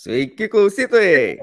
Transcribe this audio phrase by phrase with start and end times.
[0.00, 1.34] Sveiki klausytojai!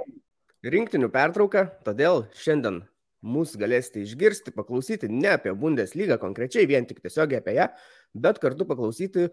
[0.66, 2.80] Rinktinių pertrauka, todėl šiandien
[3.22, 7.68] mūsų galėsite išgirsti, paklausyti ne apie Bundeslygą konkrečiai, vien tik tiesiogiai apie ją,
[8.18, 9.28] bet kartu paklausyti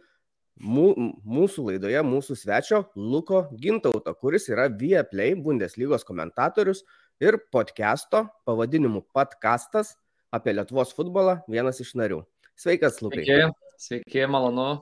[0.60, 6.84] mūsų laidoje mūsų svečio Luko Gintauto, kuris yra Vieplay Bundeslygos komentatorius
[7.24, 9.96] ir podcast'o pavadinimu Podcastas
[10.36, 12.26] apie Lietuvos futbolą vienas iš narių.
[12.60, 13.24] Sveikas, Lukai.
[13.24, 14.74] Sveiki, sveiki, malonu.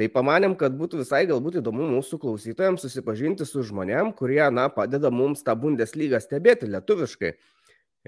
[0.00, 5.10] Tai pamanėm, kad būtų visai galbūt įdomu mūsų klausytojams susipažinti su žmonėm, kurie, na, padeda
[5.12, 7.32] mums tą Bundeslygą stebėti lietuviškai.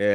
[0.01, 0.09] E,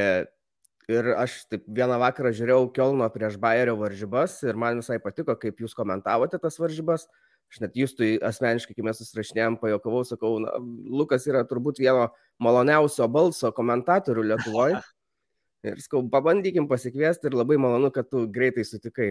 [0.89, 5.61] ir aš taip vieną vakarą žiūrėjau Kielno prieš Bayerio varžybas ir man visai patiko, kaip
[5.61, 7.05] jūs komentavote tas varžybas.
[7.49, 10.57] Aš net jūs tai asmeniškai, kai mes susirašinėjom, pajokavau, sakau, na,
[10.89, 12.09] Lukas yra turbūt vieno
[12.41, 14.81] maloniausio balso komentatorių Lietuvoje.
[15.69, 19.09] Ir sakau, pabandykim pasikviesti ir labai malonu, kad tu greitai sutikai.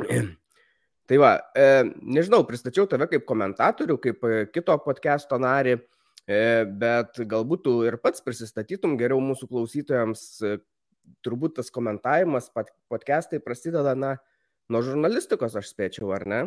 [1.10, 1.62] Tai va, e,
[2.06, 5.72] nežinau, pristačiau tave kaip komentatorių, kaip e, kito podcast'o narį,
[6.22, 6.36] e,
[6.78, 10.22] bet galbūt tu ir pats prisistatytum geriau mūsų klausytojams.
[10.46, 10.60] E,
[11.26, 14.12] turbūt tas komentavimas, podcast'ai prasideda, na,
[14.70, 16.40] nuo žurnalistikos, aš spėčiau, ar ne?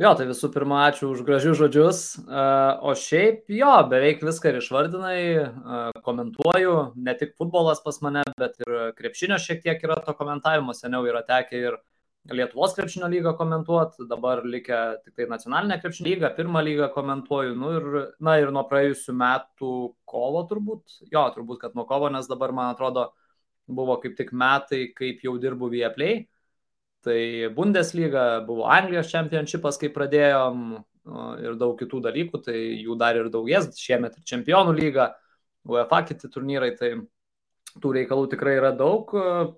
[0.00, 2.02] Jo, tai visų pirma, ačiū už gražius žodžius.
[2.20, 2.44] E,
[2.84, 5.20] o šiaip, jo, beveik viską ir išvardinai,
[6.04, 11.08] komentuoju, ne tik futbolas pas mane, bet ir krepšinio šiek tiek yra to komentavimo, seniau
[11.08, 11.80] yra tekę ir
[12.28, 17.70] Lietuvos krepšinio lygą komentuoti, dabar likę tik tai nacionalinę krepšinio lygą, pirmą lygą komentuoju, nu
[17.78, 17.86] ir,
[18.20, 19.70] na ir nuo praėjusių metų
[20.04, 23.08] kovo turbūt, jo, turbūt, kad nuo kovo, nes dabar, man atrodo,
[23.66, 26.26] buvo kaip tik metai, kaip jau dirbu Vieplay,
[27.02, 30.68] tai Bundesliga, buvo Anglijos čempionšipas, kai pradėjom
[31.40, 35.08] ir daug kitų dalykų, tai jų dar ir daugės, šiemet ir čempionų lyga,
[35.66, 36.92] UEFA kiti turnyrai, tai
[37.80, 39.10] tų reikalų tikrai yra daug,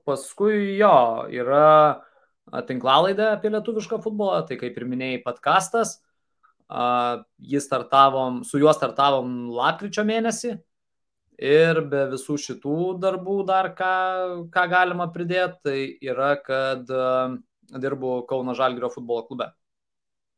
[0.06, 0.94] paskui jo,
[1.34, 2.00] yra
[2.68, 6.00] tinklalaidę apie lietuvišką futbolą, tai kaip ir minėjai, podcastas.
[7.52, 10.54] Jis startavom, su juo startavom lapkričio mėnesį
[11.42, 13.94] ir be visų šitų darbų dar ką,
[14.52, 16.88] ką galima pridėti, tai yra, kad
[17.72, 19.52] dirbu Kauno Žalgirio futbolo klube.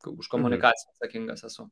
[0.04, 0.97] Už komunikaciją mhm.
[0.97, 1.69] atsakingas esu.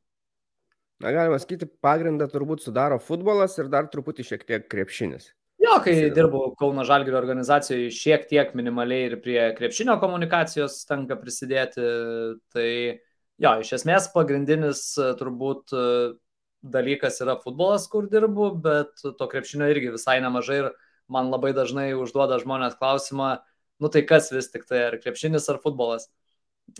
[1.03, 5.33] Na, galima sakyti, pagrindą turbūt sudaro futbolas ir dar truputį šiek tiek krepšinis.
[5.63, 11.85] Jo, kai dirbau Kauno Žalgirio organizacijoje, šiek tiek minimaliai ir prie krepšinio komunikacijos tenka prisidėti.
[12.51, 12.67] Tai
[13.45, 14.81] jo, iš esmės pagrindinis
[15.21, 15.71] turbūt
[16.63, 20.69] dalykas yra futbolas, kur dirbu, bet to krepšinio irgi visai nemažai ir
[21.11, 23.37] man labai dažnai užduoda žmonės klausimą,
[23.79, 26.09] nu tai kas vis tik tai, ar krepšinis ar futbolas.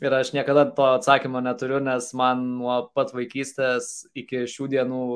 [0.03, 5.07] Ir aš niekada to atsakymo neturiu, nes man nuo pat vaikystės iki šių dienų,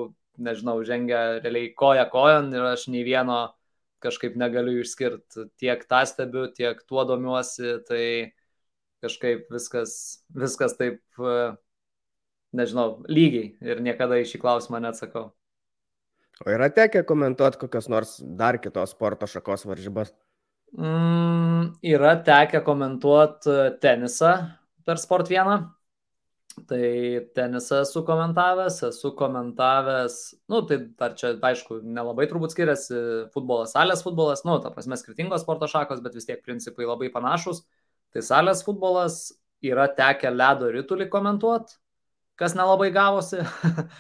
[0.44, 3.57] nežinau, žengia realiai koja kojon ir aš nei vieno
[4.04, 5.48] kažkaip negaliu išskirti.
[5.60, 8.04] Tiek tą stebiu, tiek tuo domiuosi, tai
[9.04, 9.94] kažkaip viskas,
[10.34, 11.02] viskas taip,
[12.58, 15.30] nežinau, lygiai ir niekada į šį klausimą neatsakau.
[16.46, 20.14] O yra tekę komentuoti kokios nors dar kitos sporto šakos varžybas?
[20.78, 24.34] Mm, yra tekę komentuoti tenisą
[24.86, 25.66] per Sport 1.
[26.66, 26.86] Tai
[27.38, 30.16] tenisą esu komentavęs, esu komentavęs,
[30.50, 33.02] nu, tai dar čia, aišku, nelabai turbūt skiriasi
[33.36, 37.62] futbolas, salės futbolas, nu, ta prasme, skirtingos sporto šakos, bet vis tiek principai labai panašus.
[38.10, 39.20] Tai salės futbolas
[39.62, 41.78] yra tekę ledo rytulį komentuoti,
[42.42, 43.44] kas nelabai gavosi.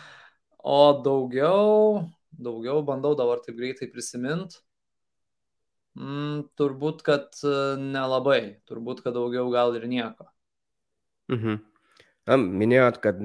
[0.79, 4.57] o daugiau, daugiau bandau dabar taip greitai prisiminti.
[5.97, 7.38] Mm, turbūt, kad
[7.85, 10.31] nelabai, turbūt, kad daugiau gal ir nieko.
[11.29, 11.77] Mhm.
[12.28, 13.20] Na, minėjot, kad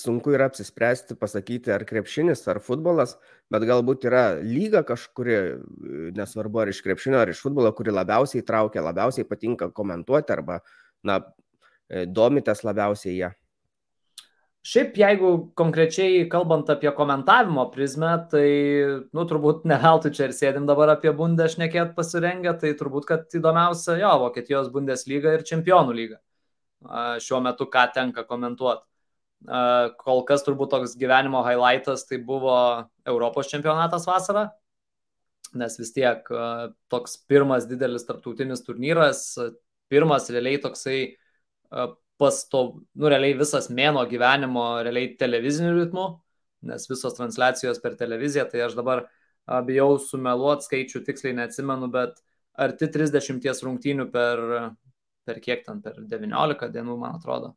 [0.00, 3.18] sunku yra apsispręsti, pasakyti, ar krepšinis, ar futbolas,
[3.52, 5.34] bet galbūt yra lyga kažkuri,
[6.16, 10.62] nesvarbu ar iš krepšinio, ar iš futbolo, kuri labiausiai traukia, labiausiai patinka komentuoti arba,
[11.04, 11.18] na,
[11.90, 13.30] e, domitės labiausiai ją.
[14.70, 18.48] Šiaip jeigu konkrečiai kalbant apie komentavimo prizmę, tai,
[19.12, 23.36] nu, turbūt ne veltui čia ir sėdim dabar apie Bundę šnekėt pasirengę, tai turbūt, kad
[23.36, 26.20] įdomiausia jo, Vokietijos Bundesliga ir Čempionų lyga
[27.24, 28.86] šiuo metu, ką tenka komentuoti.
[30.00, 32.54] Kol kas turbūt toks gyvenimo highlightas tai buvo
[33.08, 34.50] Europos čempionatas vasarą,
[35.56, 36.26] nes vis tiek
[36.92, 39.22] toks pirmas didelis tarptautinis turnyras,
[39.88, 40.98] pirmas realiai toksai
[42.20, 46.04] pastov, nu realiai visas mėno gyvenimo realiai televiziniu ritmu,
[46.68, 49.06] nes visos transliacijos per televiziją, tai aš dabar
[49.64, 52.20] bijau sumeluoti skaičių, tiksliai neatsimenu, bet
[52.60, 54.44] arti 30 rungtynių per,
[55.30, 57.54] per kiek ten, per 19 dienų, man atrodo,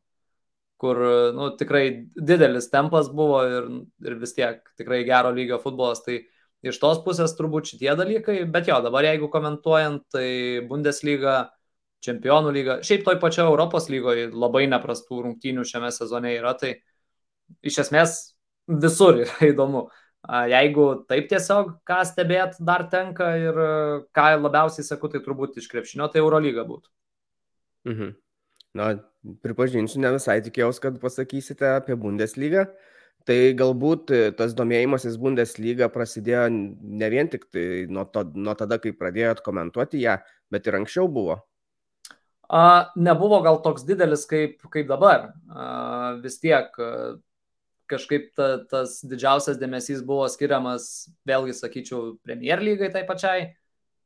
[0.78, 1.00] kur
[1.34, 1.84] nu, tikrai
[2.14, 3.68] didelis tempas buvo ir,
[4.06, 6.04] ir vis tiek tikrai gero lygio futbolas.
[6.06, 6.20] Tai
[6.64, 10.28] iš tos pusės turbūt šitie dalykai, bet jo, dabar jeigu komentuojant, tai
[10.70, 11.44] Bundesliga,
[12.04, 16.74] Čempionų lyga, šiaip toj pačioje Europos lygoje labai neprastų rungtynių šiame sezone yra, tai
[17.64, 18.16] iš esmės
[18.68, 19.86] visur yra įdomu.
[20.52, 23.58] Jeigu taip tiesiog, ką stebėt dar tenka ir
[24.16, 26.88] ką labiausiai sakau, tai turbūt iš krepšinio, tai Eurolyga būtų.
[27.88, 28.14] Mhm.
[28.74, 28.88] Na,
[29.44, 32.66] pripažinsiu, ne visai tikėjausi, kad pasakysite apie Bundeslygą.
[33.24, 38.92] Tai galbūt tas domėjimasis Bundeslyga prasidėjo ne vien tik tai nuo, to, nuo tada, kai
[38.92, 40.18] pradėjot komentuoti ją,
[40.52, 41.38] bet ir anksčiau buvo.
[42.52, 45.30] A, nebuvo gal toks didelis kaip, kaip dabar.
[45.48, 46.68] A, vis tiek
[47.90, 53.52] kažkaip ta, tas didžiausias dėmesys buvo skiriamas, vėlgi sakyčiau, Premier lygai tai pačiai.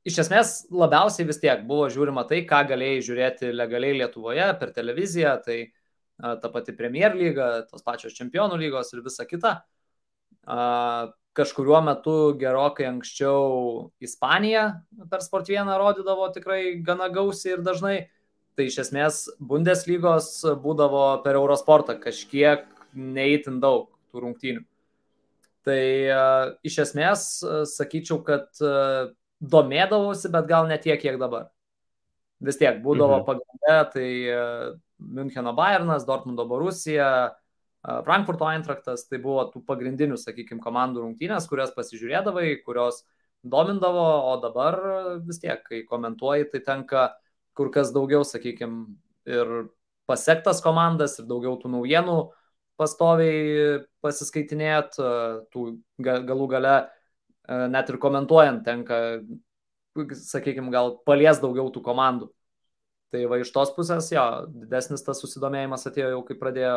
[0.07, 5.35] Iš esmės labiausiai vis tiek buvo žiūrima tai, ką galėjai žiūrėti legaliai Lietuvoje per televiziją,
[5.45, 9.59] tai a, ta pati Premier lyga, tos pačios čempionų lygos ir visa kita.
[10.47, 10.61] A,
[11.39, 14.65] kažkuriuo metu gerokai anksčiau Ispanija
[15.11, 17.99] per Sport 1 rodydavo tikrai gana gausiai ir dažnai.
[18.59, 22.65] Tai iš esmės Bundeslygos būdavo per Eurosportą kažkiek
[22.99, 24.65] neįtin daug tų rungtynių.
[25.69, 31.51] Tai uh, iš esmės uh, sakyčiau, kad uh, domėdavausi, bet gal ne tiek, kiek dabar.
[32.45, 33.27] Vis tiek būdavo mhm.
[33.27, 34.65] pagrindė, tai uh,
[34.99, 41.75] Müncheno Bayernas, Dortmundo Borusija, uh, Frankfurto Eintraktas, tai buvo tų pagrindinių, sakykime, komandų rungtynės, kurias
[41.77, 43.05] pasižiūrėdavai, kurios
[43.47, 44.79] domindavo, o dabar
[45.27, 47.05] vis tiek, kai komentuoji, tai tenka
[47.59, 48.87] kur kas daugiau, sakykime,
[49.29, 49.55] ir
[50.11, 52.19] pasiektas komandas, ir daugiau tų naujienų
[52.79, 54.99] pastoviai pasiskaitinėt,
[55.53, 55.65] tų
[55.99, 56.77] galų gale
[57.49, 58.99] net ir komentuojant tenka,
[59.97, 62.31] sakykime, gal palies daugiau tų komandų.
[63.13, 64.25] Tai va iš tos pusės, jo,
[64.65, 66.75] didesnis tas susidomėjimas atėjo jau, kai pradėjo,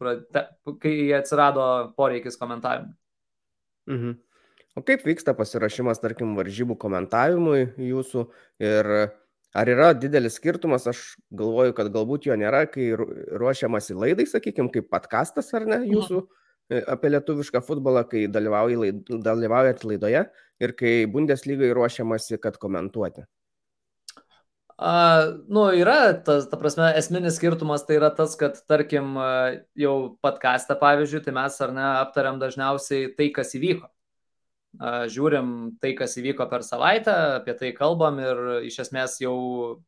[0.00, 0.42] prade,
[0.82, 1.64] kai atsirado
[1.96, 2.92] poreikis komentavimui.
[3.88, 4.18] Mhm.
[4.78, 8.28] O kaip vyksta pasirašymas, tarkim, varžybų komentavimui jūsų
[8.62, 8.92] ir
[9.50, 10.98] Ar yra didelis skirtumas, aš
[11.34, 15.88] galvoju, kad galbūt jo nėra, kai ruošiamasi laidai, sakykime, kaip podkastas ar ne, mhm.
[15.96, 16.28] jūsų mhm.
[16.70, 20.24] Apie lietuvišką futbolą, kai dalyvaujat laidoje
[20.60, 23.26] ir kai Bundeslygai ruošiamasi, kad komentuoti.
[24.80, 29.12] Uh, nu, yra tas, ta prasme, esminis skirtumas tai yra tas, kad, tarkim,
[29.76, 33.90] jau podcastą, pavyzdžiui, tai mes ar ne aptariam dažniausiai tai, kas įvyko
[34.78, 39.82] žiūrim tai, kas įvyko per savaitę, apie tai kalbam ir iš esmės jau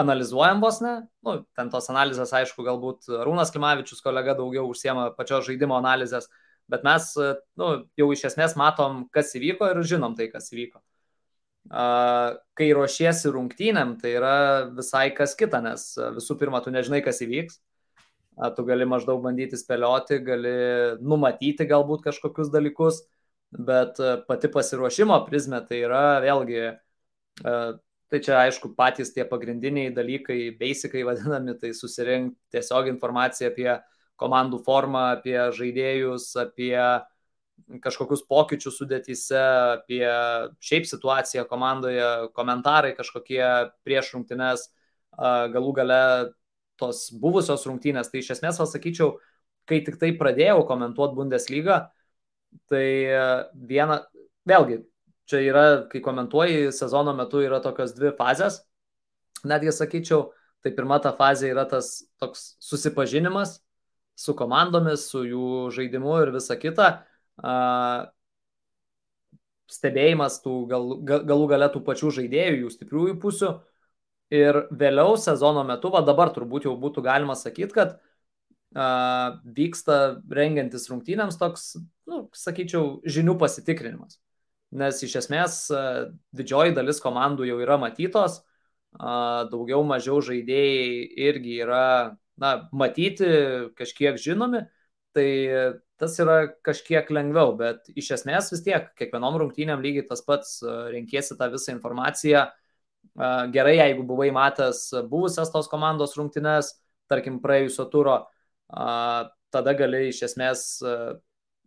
[0.00, 0.94] analizuojam vos ne.
[1.26, 6.28] Nu, ten tos analizės, aišku, galbūt Rūnas Klimavičius kolega daugiau užsiema pačios žaidimo analizės,
[6.70, 7.10] bet mes
[7.60, 7.70] nu,
[8.00, 10.82] jau iš esmės matom, kas įvyko ir žinom tai, kas įvyko.
[11.70, 14.36] Kai ruošiesi rungtynėm, tai yra
[14.74, 17.60] visai kas kita, nes visų pirma, tu nežinai, kas įvyks.
[18.56, 20.52] Tu gali maždaug bandyti spėlioti, gali
[21.04, 23.02] numatyti galbūt kažkokius dalykus
[23.50, 23.98] bet
[24.28, 26.62] pati pasiruošimo prizmė tai yra vėlgi,
[28.10, 33.70] tai čia aišku patys tie pagrindiniai dalykai, basicai vadinami, tai susirinkti tiesiog informaciją apie
[34.20, 36.74] komandų formą, apie žaidėjus, apie
[37.84, 39.40] kažkokius pokyčius sudėtyse,
[39.78, 40.02] apie
[40.64, 43.44] šiaip situaciją komandoje, komentarai kažkokie
[43.86, 44.66] prieš rungtynes,
[45.16, 46.02] galų gale
[46.80, 48.10] tos buvusios rungtynės.
[48.10, 49.14] Tai iš esmės, pasakyčiau,
[49.68, 51.82] kai tik tai pradėjau komentuoti Bundesliga,
[52.70, 53.20] Tai e,
[53.70, 54.00] viena,
[54.48, 54.80] vėlgi,
[55.30, 58.60] čia yra, kai komentuoji, sezono metu yra tokios dvi fazės,
[59.46, 60.30] netgi sakyčiau,
[60.60, 63.60] tai pirma ta fazė yra tas toks susipažinimas
[64.20, 66.90] su komandomis, su jų žaidimu ir visa kita,
[69.70, 73.50] stebėjimas tų gal, galų gale tų pačių žaidėjų, jų stipriųjų pusių.
[74.30, 77.96] Ir vėliau sezono metu, va dabar turbūt jau būtų galima sakyti, kad
[79.56, 79.96] vyksta
[80.30, 81.72] rengiantis rungtynėms toks,
[82.06, 84.20] nu, sakyčiau, žinių pasitikrinimas.
[84.70, 85.64] Nes iš esmės
[86.36, 88.40] didžioji dalis komandų jau yra matytos,
[88.94, 91.84] daugiau mažiau žaidėjai irgi yra
[92.40, 93.26] na, matyti,
[93.78, 94.64] kažkiek žinomi,
[95.14, 95.28] tai
[96.00, 101.36] tas yra kažkiek lengviau, bet iš esmės vis tiek kiekvienom rungtynėm lygiai tas pats renkėsi
[101.38, 102.46] tą visą informaciją.
[103.52, 106.72] Gerai, jeigu buvai matęs buvusias tos komandos rungtynes,
[107.10, 108.16] tarkim praėjusio turo,
[108.70, 110.64] tada gali iš esmės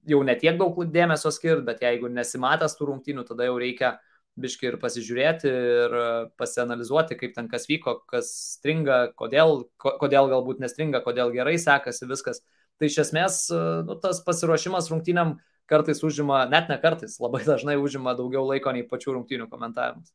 [0.10, 3.95] jau netiek daug dėmesio skirti, bet jeigu nesimatęs tų rungtynių, tada jau reikia
[4.39, 5.95] biški ir pasižiūrėti ir
[6.41, 12.41] pasianalizuoti, kaip ten kas vyko, kas stringa, kodėl, kodėl galbūt nestringa, kodėl gerai sekasi viskas.
[12.81, 13.43] Tai iš esmės
[13.86, 15.38] nu, tas pasiruošimas rungtynėm
[15.69, 20.12] kartais užima, net ne kartais, labai dažnai užima daugiau laiko nei pačių rungtynių komentavimas.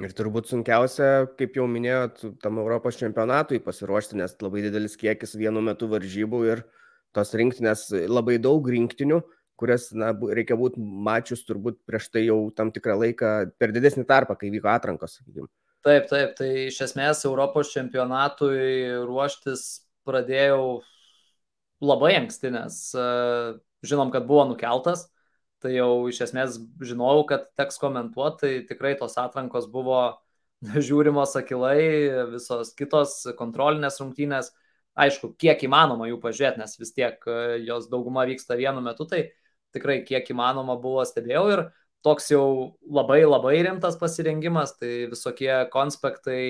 [0.00, 5.60] Ir turbūt sunkiausia, kaip jau minėjot, tam Europos čempionatui pasiruošti, nes labai didelis kiekis vienu
[5.60, 6.62] metu varžybų ir
[7.16, 9.20] tos rinktinės labai daug rinktinių,
[9.60, 14.36] kurias na, reikia būti mačius turbūt prieš tai jau tam tikrą laiką per didesnį tarpą,
[14.38, 15.18] kai vyko atrankos.
[15.20, 15.50] Sakykim.
[15.82, 20.82] Taip, taip, tai iš esmės Europos čempionatui ruoštis pradėjau
[21.82, 22.76] labai anksti, nes
[23.82, 25.08] žinom, kad buvo nukeltas,
[25.62, 30.04] tai jau iš esmės žinojau, kad teks komentuoti, tai tikrai tos atrankos buvo
[30.88, 31.82] žiūrimos akilai,
[32.30, 34.52] visos kitos kontrolinės rungtynės.
[34.98, 39.30] Aišku, kiek įmanoma jų pažiūrėti, nes vis tiek e, jos dauguma vyksta vienu metu, tai
[39.72, 41.62] tikrai kiek įmanoma buvo stebėjau ir
[42.04, 42.44] toks jau
[42.82, 46.42] labai labai rimtas pasirengimas, tai visokie konspektai,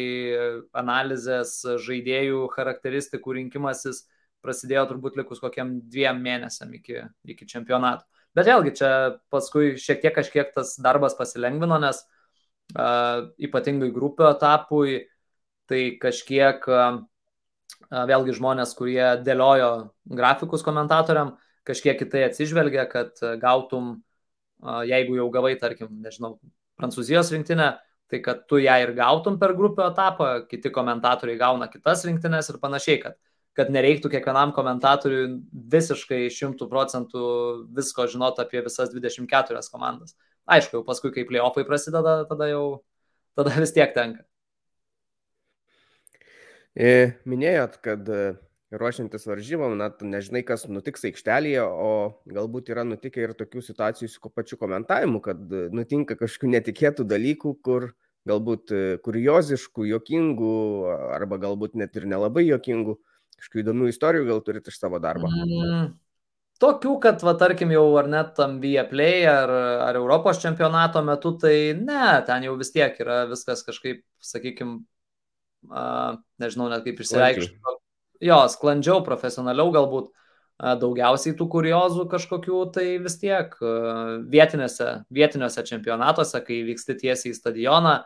[0.74, 4.06] analizės, žaidėjų charakteristikų rinkimasis
[4.42, 8.06] prasidėjo turbūt likus kokiam dviem mėnesiam iki, iki čempionato.
[8.34, 8.90] Bet vėlgi čia
[9.30, 12.00] paskui šiek tiek kažkiek tas darbas pasilengvino, nes
[12.74, 15.02] uh, ypatingai grupių etapui
[15.70, 17.02] tai kažkiek uh,
[17.90, 19.70] vėlgi žmonės, kurie dėliojo
[20.06, 21.36] grafikus komentatoriam,
[21.68, 23.96] kažkiek į tai atsižvelgia, kad gautum,
[24.88, 26.36] jeigu jau gavai, tarkim, nežinau,
[26.80, 27.66] Prancūzijos rinktinę,
[28.10, 32.58] tai kad tu ją ir gautum per grupių etapą, kiti komentatoriai gauna kitas rinktinės ir
[32.62, 33.20] panašiai, kad
[33.56, 35.26] kad nereiktų kiekvienam komentatoriui
[35.72, 37.24] visiškai šimtų procentų
[37.76, 40.16] visko žinot apie visas 24 komandas.
[40.48, 42.64] Aišku, jau paskui, kai playoffai prasideda, tada jau
[43.38, 44.24] tada vis tiek tenka.
[46.72, 48.22] E, minėjot, kad e,
[48.72, 51.92] ruošiantis varžybom, na, tu nežinai, kas nutiks aikštelėje, o
[52.32, 57.56] galbūt yra nutikę ir tokių situacijų su pačiu komentavimu, kad e, nutinka kažkokių netikėtų dalykų,
[57.64, 57.92] kur
[58.28, 58.70] galbūt
[59.02, 60.58] kurioziškų, jokingų,
[61.10, 63.00] arba galbūt net ir nelabai jokingų
[63.42, 65.26] Kažkokių įdomių istorijų gal turit iš savo darbo?
[65.26, 65.88] Mm,
[66.62, 69.50] tokių, kad, va, tarkim, jau ar net tam Viaplay ar,
[69.88, 74.84] ar Europos čempionato metu, tai ne, ten jau vis tiek yra viskas kažkaip, sakykime,
[75.62, 77.78] nežinau net kaip išsireikšti.
[78.22, 80.10] Jo, sklandžiau, profesionaliau galbūt
[80.62, 83.54] daugiausiai tų kuriozų kažkokių, tai vis tiek
[84.30, 87.96] vietinėse, vietiniuose čempionatuose, kai vyksti tiesiai į stadioną,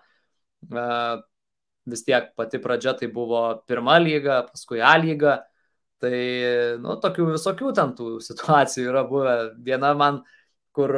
[1.86, 5.42] vis tiek pati pradžia tai buvo pirma lyga, paskui A lyga.
[6.02, 6.16] Tai,
[6.82, 9.36] nu, tokių visokių ten tų situacijų yra buvę.
[9.64, 10.22] Viena man,
[10.76, 10.92] kur,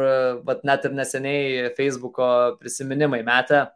[0.47, 3.69] bet net ir neseniai Facebook'o prisiminimai metė,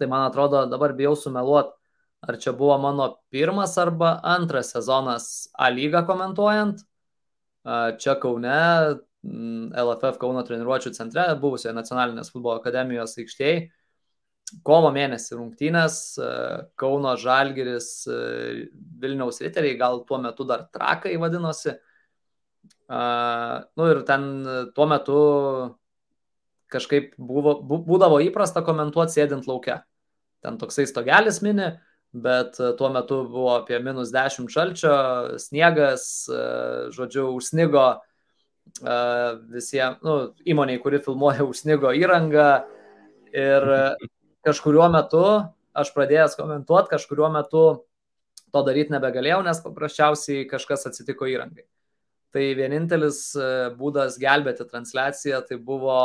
[0.00, 1.74] tai man atrodo, dabar bijau sumeluot,
[2.20, 6.84] ar čia buvo mano pirmas arba antras sezonas A lygą komentuojant.
[8.00, 8.60] Čia Kaune,
[9.20, 13.68] LFF Kauno treniruočio centre, buvusioje nacionalinės futbolo akademijos aikštėje
[14.66, 15.96] kovo mėnesį rungtynės,
[16.80, 17.90] Kauno Žalgiris,
[19.00, 21.76] Vilniaus Riteriai, gal tuo metu dar trakai vadinosi.
[22.90, 24.24] Nu ir ten
[24.74, 25.20] tuo metu
[26.70, 29.80] kažkaip buvo, būdavo įprasta komentuoti sėdint laukia.
[30.42, 31.72] Ten toksai stogelis mini,
[32.12, 34.94] bet tuo metu buvo apie minus 10 šalčio,
[35.38, 36.44] sniegas, e,
[36.94, 37.88] žodžiu, užsnigo
[39.50, 42.50] visiems, nu, įmoniai, kuri filmuoja, užsnigo įrangą
[43.34, 43.66] ir
[44.46, 45.24] kažkuriuo metu
[45.76, 47.64] aš pradėjęs komentuoti, kažkuriuo metu
[48.50, 51.66] to daryti nebegalėjau, nes paprasčiausiai kažkas atsitiko įrangai.
[52.34, 55.98] Tai vienintelis e, būdas gelbėti transliaciją tai buvo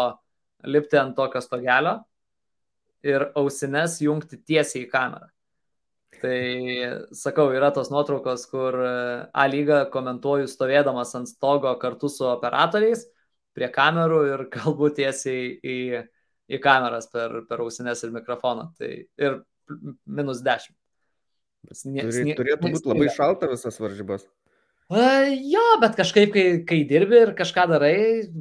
[0.65, 1.99] lipti ant tokio stogelio
[3.05, 5.29] ir ausines jungti tiesiai į kamerą.
[6.21, 6.39] Tai
[7.15, 8.95] sakau, yra tos nuotraukos, kur e,
[9.33, 13.07] A lygą komentuoju stovėdamas ant stogo kartu su operatoriais
[13.55, 15.79] prie kamerų ir galbūt tiesiai į
[16.45, 18.69] į kameras per, per ausines ir mikrofoną.
[18.79, 19.37] Tai ir
[20.05, 20.75] minus 10.
[21.73, 24.27] Snie, snie, turėtų būti labai šalta visas varžybas.
[24.85, 27.95] Uh, jo, bet kažkaip, kai, kai dirbi ir kažką darai,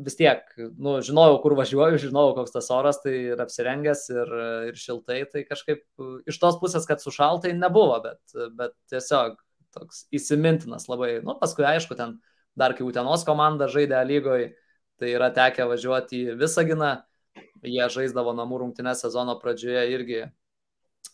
[0.05, 0.43] vis tiek,
[0.77, 4.35] nu, žinojau, kur važiuoju, žinojau, koks tas oras, tai ir apsirengęs, ir,
[4.69, 5.81] ir šiltai, tai kažkaip
[6.29, 8.21] iš tos pusės, kad sušaltai nebuvo, bet,
[8.59, 9.41] bet tiesiog
[9.73, 11.17] toks įsimintinas labai.
[11.25, 12.19] Nu, paskui, aišku, ten
[12.61, 14.53] dar kai Utenos komanda žaidė lygoje,
[15.01, 16.93] tai yra tekę važiuoti į Visaginą,
[17.65, 20.21] Jie žaisdavo namų rungtynės sezono pradžioje irgi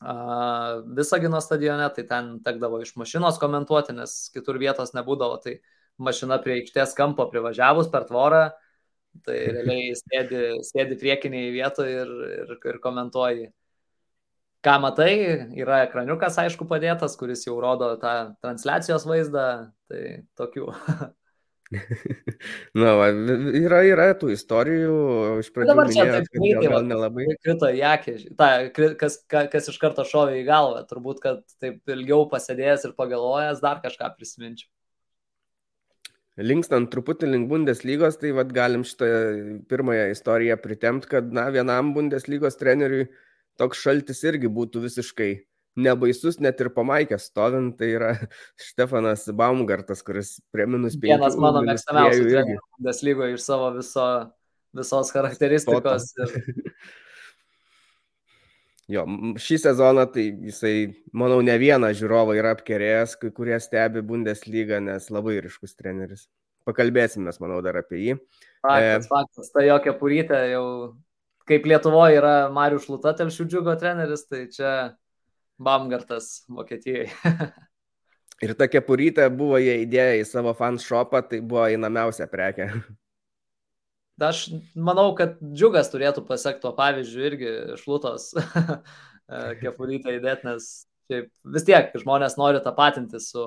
[0.01, 5.37] Visagino stadione, tai ten tekdavo iš mašinos komentuoti, nes kitur vietos nebūdavo.
[5.45, 5.59] Tai
[6.01, 8.45] mašina prie aikštės kampo privažiavus per tvorą,
[9.27, 13.51] tai realiai sėdi, sėdi priekiniai vietoje ir, ir, ir komentuoji.
[14.65, 15.13] Ką matai,
[15.57, 19.47] yra ekraniukas, aišku, padėtas, kuris jau rodo tą transliacijos vaizdą,
[19.89, 20.03] tai
[20.37, 20.69] tokių.
[22.81, 23.07] Na, va,
[23.55, 24.95] yra, yra tų istorijų,
[25.43, 27.27] iš pradžių dabar čia minėjot, taip greitai, gal nelabai.
[27.45, 28.49] Krito į akį, ta,
[28.99, 33.83] kas, kas iš karto šovė į galvą, turbūt, kad taip ilgiau pasėdėjęs ir pagalvojęs dar
[33.85, 34.71] kažką prisiminčiau.
[36.41, 39.09] Linkstant truputį link Bundeslygos, tai vad galim šitą
[39.71, 43.11] pirmąją istoriją pritemti, kad na, vienam Bundeslygos treneriui
[43.61, 45.33] toks šaltis irgi būtų visiškai
[45.83, 48.13] nebaisus net ir pamaikęs stovint, tai yra
[48.69, 51.09] Štefanas Baumgartas, kuris prie minus 5.
[51.09, 54.09] Vienas mano mėgstamiausių trenerių Bundeslygoje iš savo viso,
[54.77, 56.11] visos charakteristikos.
[56.19, 56.35] Ir...
[58.91, 59.05] Jo,
[59.39, 60.75] šį sezoną tai jisai,
[61.15, 66.27] manau, ne vieną žiūrovą yra apkerėjęs, kai kurie stebi Bundeslygą, nes labai ryškus treneris.
[66.67, 68.17] pakalbėsime, manau, dar apie jį.
[68.63, 69.09] Faktas, e...
[69.11, 70.65] faktas, tai jokia purytė jau,
[71.49, 74.73] kaip Lietuvoje yra Marius Šluta telšių džiugo treneris, tai čia
[75.61, 77.11] Bamgartas Vokietijoje.
[78.45, 82.71] Ir ta kepurytė buvo jie įdėję į savo fan shopą, tai buvo įnamiausia prekė.
[84.21, 88.31] Aš manau, kad džiugas turėtų pasiekti tuo pavyzdžiu irgi šlutos
[89.63, 90.71] kepurytę įdėti, nes
[91.09, 93.47] šiaip, vis tiek žmonės nori tapatinti su,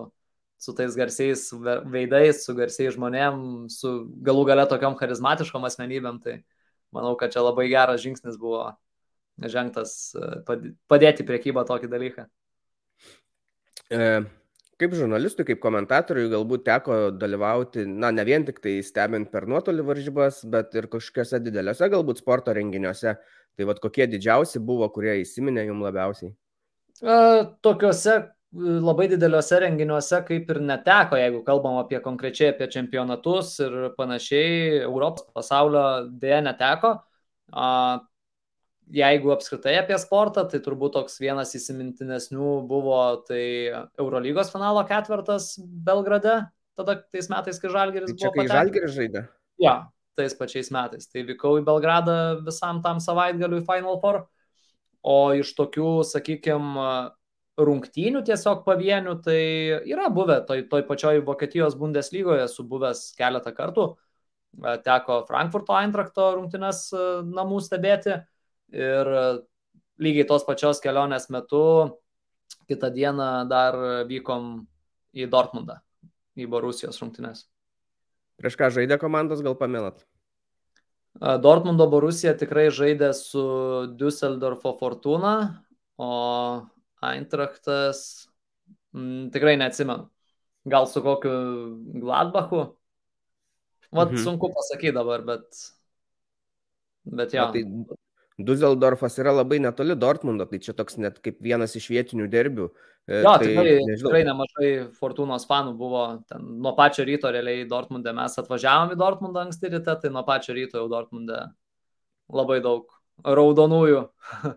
[0.62, 1.48] su tais garsiais
[1.94, 3.94] veidais, su garsiais žmonėm, su
[4.26, 6.40] galų gale tokiam charizmatiškom asmenybėm, tai
[6.94, 8.72] manau, kad čia labai geras žingsnis buvo
[9.40, 10.14] žengtas
[10.90, 12.30] padėti priekybą tokį dalyką.
[13.94, 14.08] E
[14.82, 19.86] Kaip žurnalistui, kaip komentatoriui galbūt teko dalyvauti, na, ne vien tik tai stebint per nuotolį
[19.86, 23.14] varžybas, bet ir kažkokiuose dideliuose galbūt sporto renginiuose.
[23.54, 26.34] Tai vad kokie didžiausi buvo, kurie įsiminė jums labiausiai?
[27.64, 28.16] Tokiuose
[28.90, 35.30] labai dideliuose renginiuose kaip ir neteko, jeigu kalbam apie konkrečiai apie čempionatus ir panašiai, Europos
[35.38, 35.86] pasaulio
[36.18, 36.96] dėja neteko
[38.92, 43.44] jeigu apskritai apie sportą, tai turbūt toks vienas įsimintinesnių buvo tai
[44.00, 46.42] Eurolygos finalo ketvirtas Belgrade,
[46.78, 48.42] tada tais metais, kai Žalgeris tai čia, buvo.
[48.42, 49.26] Kai Žalgeris žaidė?
[49.62, 49.76] Ja,
[50.20, 51.08] tais pačiais metais.
[51.10, 54.24] Tai vykau į Belgradą visam tam savaitgaliu į Final Four.
[55.04, 56.88] O iš tokių, sakykime,
[57.60, 59.42] rungtynių tiesiog pavienių, tai
[59.86, 63.92] yra buvę toj, toj pačioj Vokietijos Bundeslygoje, esu buvęs keletą kartų.
[64.86, 66.88] Teko Frankfurto Eintrakto rungtynės
[67.26, 68.20] namų stebėti
[68.74, 69.10] ir
[70.02, 71.64] lygiai tos pačios kelionės metu
[72.70, 73.78] kitą dieną dar
[74.10, 74.64] vykom
[75.14, 75.80] į Dortmundą,
[76.40, 77.46] į Borusijos rungtynes.
[78.42, 80.02] Prieš ką žaidė komandos, gal paminat?
[81.14, 83.44] Dortmundo Borusija tikrai žaidė su
[84.00, 85.36] Düsseldorfo Fortuna,
[86.02, 86.10] o
[87.04, 88.00] Eintrachtas
[88.96, 90.08] m, tikrai neatsimenu.
[90.66, 91.36] Gal su kokiu
[92.02, 92.64] Gladbachu?
[93.94, 94.24] Vat mhm.
[94.24, 95.60] sunku pasakyti dabar, bet,
[97.06, 97.44] bet jo.
[97.44, 97.52] Ja.
[97.54, 98.02] Tai
[98.38, 102.70] Dusseldorfas yra labai netoli Dortmundo, tai čia toks net kaip vienas iš vietinių derbių.
[103.06, 104.10] E, jo, tai, tikrai, nežinau.
[104.10, 108.14] tikrai nemažai Fortūnos fanų buvo ten, nuo pačio ryto realiai Dortmunde.
[108.16, 111.46] Mes atvažiavom į Dortmundą anksti ryte, tai nuo pačio ryto jau Dortmunde
[112.34, 112.88] labai daug
[113.22, 114.06] raudonųjų.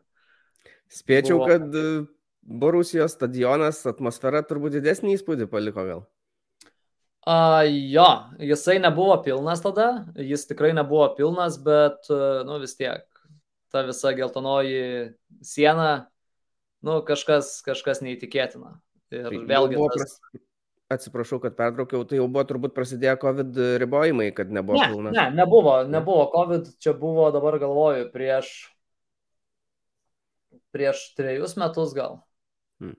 [1.00, 1.48] Spėčiau, buvo.
[1.50, 1.88] kad e,
[2.46, 6.06] Borusijos stadionas atmosfera turbūt didesnį įspūdį paliko gal.
[7.26, 8.06] A, jo,
[8.38, 13.02] jisai nebuvo pilnas tada, jis tikrai nebuvo pilnas, bet, e, nu vis tiek,
[13.76, 14.82] ta visa geltonoji
[15.44, 16.08] siena,
[16.86, 18.78] nu, kažkas, kažkas neįtikėtina.
[19.12, 19.80] Ir tai vėlgi.
[19.92, 20.16] Tas...
[20.32, 20.44] Pras...
[20.86, 25.12] Atsiprašau, kad pertraukiau, tai jau buvo turbūt prasidėję COVID ribojimai, kad nebuvo ne, pilna.
[25.16, 28.52] Ne, nebuvo, nebuvo COVID, čia buvo, dabar galvoju, prieš,
[30.70, 32.20] prieš trejus metus gal.
[32.78, 32.94] Hmm.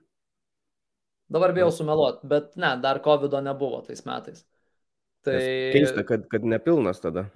[1.32, 1.78] Dabar bijau hmm.
[1.78, 4.44] sumeluot, bet ne, dar COVID nebuvo tais metais.
[5.24, 5.40] Tai...
[5.72, 7.30] Keista, kad, kad nepilnas tada.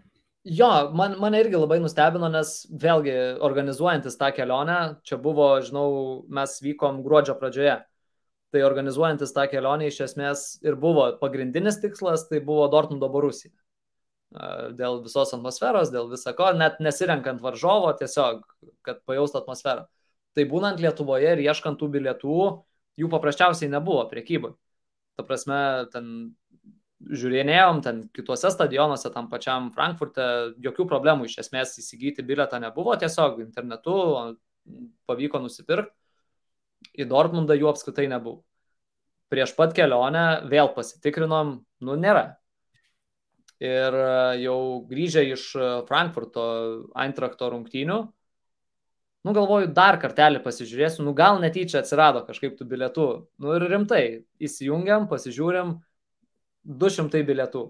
[0.45, 3.13] Jo, man, mane irgi labai nustebino, nes vėlgi
[3.47, 5.91] organizuojantis tą kelionę, čia buvo, žinau,
[6.35, 7.77] mes vykom gruodžio pradžioje.
[8.53, 13.55] Tai organizuojantis tą kelionę iš esmės ir buvo pagrindinis tikslas, tai buvo Dortmundo Borusija.
[14.75, 18.43] Dėl visos atmosferos, dėl visako, net nesirenkant varžovo, tiesiog,
[18.83, 19.87] kad pajaust atmosferą.
[20.35, 22.43] Tai būnant Lietuvoje ir ieškant tų bilietų,
[22.99, 24.57] jų paprasčiausiai nebuvo priekybai.
[25.17, 26.33] Ta prasme, ten
[27.11, 33.41] žiūrėjom ten kituose stadionuose, tam pačiam Frankfurte, jokių problemų iš esmės įsigyti bilietą nebuvo, tiesiog
[33.43, 33.97] internetu
[35.11, 35.95] pavyko nusipirkti,
[36.99, 38.43] į Dortmundą jų apskritai nebuvo.
[39.33, 42.37] Prieš pat kelionę vėl pasitikrinom, nu nėra.
[43.63, 44.09] Ir e,
[44.43, 44.59] jau
[44.91, 45.45] grįžę iš
[45.89, 46.45] Frankfurto
[46.99, 47.99] Eintrakto rungtynių,
[49.23, 53.09] nu galvoju, dar kartelį pasižiūrėsiu, nu gal netyčia atsirado kažkaip tų bilietų.
[53.43, 54.03] Nu ir rimtai,
[54.43, 55.77] įsijungiam, pasižiūrim,
[56.65, 57.67] 200 bilietų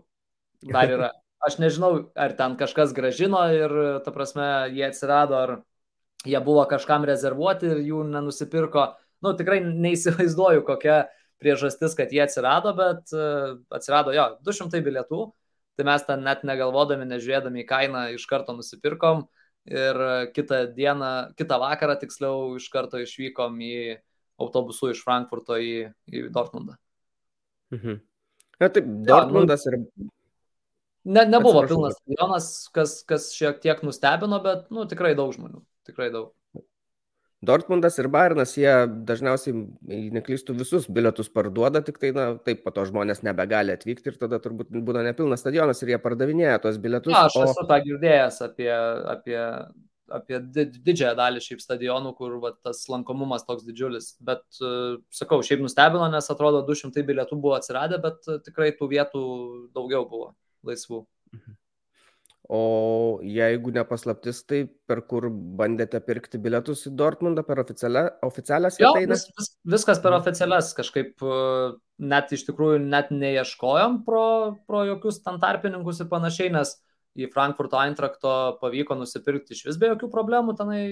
[0.71, 1.11] dar yra.
[1.43, 3.73] Aš nežinau, ar ten kažkas gražino ir,
[4.05, 5.55] ta prasme, jie atsirado, ar
[6.29, 8.93] jie buvo kažkam rezervuoti ir jų nenusipirko.
[9.27, 11.01] Nu, tikrai neįsivaizduoju, kokia
[11.43, 15.25] priežastis, kad jie atsirado, bet uh, atsirado jo, 200 bilietų.
[15.75, 19.25] Tai mes ten net negalvodami, nežiūrėdami į kainą, iš karto nusipirkom
[19.73, 19.99] ir
[20.37, 23.77] kitą dieną, kitą vakarą tiksliau iš karto išvykom į
[24.43, 26.77] autobusu iš Frankfurto į, į Dortmundą.
[27.73, 28.03] Mhm.
[28.61, 30.11] Na taip, Dortmundas ja, nu, ir...
[31.03, 35.65] Ne, nebuvo Atsiprašau, pilnas stadionas, kas, kas šiek tiek nustebino, bet nu, tikrai daug žmonių.
[35.89, 36.31] Tikrai daug.
[37.43, 38.71] Dortmundas ir Bayernas, jie
[39.03, 39.65] dažniausiai,
[40.15, 44.39] neklystų, visus bilietus parduoda, tik tai, na, taip, po to žmonės nebegali atvykti ir tada
[44.43, 47.11] turbūt būna nepilnas stadionas ir jie pardavinėja tos bilietus.
[47.11, 47.49] Na, aš o...
[47.49, 48.71] esu tą girdėjęs apie,
[49.17, 49.41] apie,
[50.19, 54.13] apie didžiąją dalį šiaip stadionų, kur va, tas lankomumas toks didžiulis.
[54.25, 54.45] Bet,
[55.15, 59.25] sakau, šiaip nustebino, nes atrodo 200 bilietų buvo atsiradę, bet tikrai tų vietų
[59.77, 60.33] daugiau buvo
[60.69, 61.05] laisvų.
[62.53, 69.15] O jeigu nepaslaptis, tai per kur bandėte pirkti bilietus į Dortmundą, per oficialią, oficialią svetainę?
[69.15, 71.37] Vis, vis, viskas per oficialias, kažkaip e,
[72.13, 74.27] net iš tikrųjų net neieškojom pro,
[74.69, 76.75] pro jokius ten tarpininkus ir panašiai, nes
[77.19, 80.83] į Frankfurto Eintrakto pavyko nusipirkti iš vis be jokių problemų, tenai,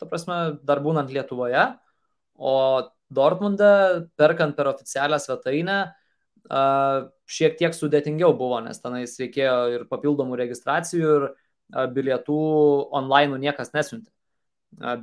[0.00, 1.66] ta prasme, dar būnant Lietuvoje,
[2.34, 2.56] o
[3.14, 3.70] Dortmunde,
[4.18, 5.78] perkant per oficialią svetainę,
[7.30, 11.28] šiek tiek sudėtingiau buvo, nes tenais reikėjo ir papildomų registracijų ir
[11.94, 12.40] bilietų
[12.92, 14.10] online niekas nesiuntė.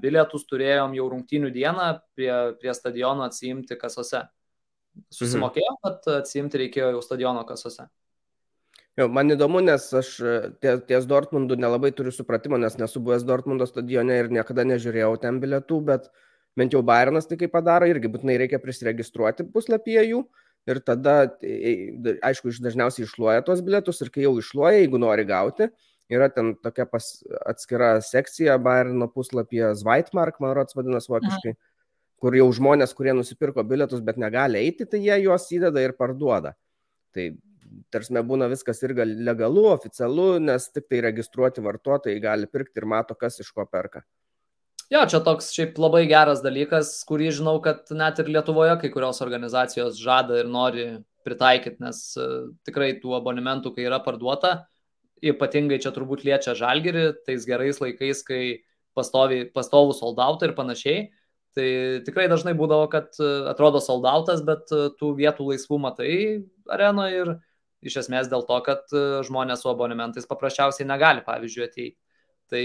[0.01, 4.25] Bilietus turėjom jau rungtynių dieną prie, prie stadiono atsiimti kasose.
[5.15, 5.83] Susimokėjom, mhm.
[5.87, 7.87] bet atsiimti reikėjo jau stadiono kasose.
[8.99, 10.09] Jo, man įdomu, nes aš
[10.59, 15.37] ties, ties Dortmundu nelabai turiu supratimo, nes nesu buvęs Dortmundo stadione ir niekada nežiūrėjau ten
[15.39, 16.09] bilietų, bet
[16.59, 20.25] bent jau Bayernas tai kaip padaro, irgi būtinai reikia prisiregistruoti puslapyje jų.
[20.69, 21.15] Ir tada,
[22.27, 25.71] aišku, iš dažniausiai išluoja tos bilietus ir kai jau išluoja, jeigu nori gauti,
[26.11, 27.07] yra ten tokia pas,
[27.49, 31.55] atskira sekcija Bayerno puslapyje Zweitmark, man rodos vadinasi vokiškai,
[32.21, 36.53] kur jau žmonės, kurie nusipirko bilietus, bet negali eiti, tai jie juos įdeda ir parduoda.
[37.15, 37.31] Tai
[37.93, 43.15] tarsi būna viskas ir legalu, oficialu, nes tik tai registruoti vartotojai gali pirkti ir mato,
[43.15, 44.03] kas iš ko perka.
[44.91, 49.21] Jo, čia toks šiaip labai geras dalykas, kurį žinau, kad net ir Lietuvoje kai kurios
[49.23, 50.83] organizacijos žada ir nori
[51.23, 54.65] pritaikyti, nes uh, tikrai tų abonementų, kai yra parduota,
[55.23, 58.41] ypatingai čia turbūt liečia žalgerį, tais gerais laikais, kai
[58.97, 61.07] pastovi, pastovų soldautai ir panašiai.
[61.55, 61.69] Tai
[62.03, 66.11] tikrai dažnai būdavo, kad uh, atrodo soldautas, bet uh, tų vietų laisvų matai
[66.67, 67.33] arenoje ir
[67.81, 68.93] iš esmės dėl to, kad
[69.27, 71.97] žmonės su abonementais paprasčiausiai negali, pavyzdžiui, ateiti.
[72.51, 72.61] Tai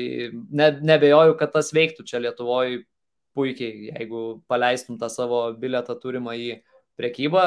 [0.59, 2.81] ne, nebejoju, kad tas veiktų čia Lietuvoje
[3.37, 6.49] puikiai, jeigu paleistum tą savo bilietą turimą į
[6.99, 7.45] priekybą,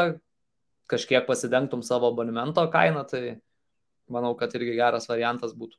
[0.89, 3.39] kažkiek pasidengtum savo abonemento kainą, tai
[4.09, 5.77] manau, kad irgi geras variantas būtų.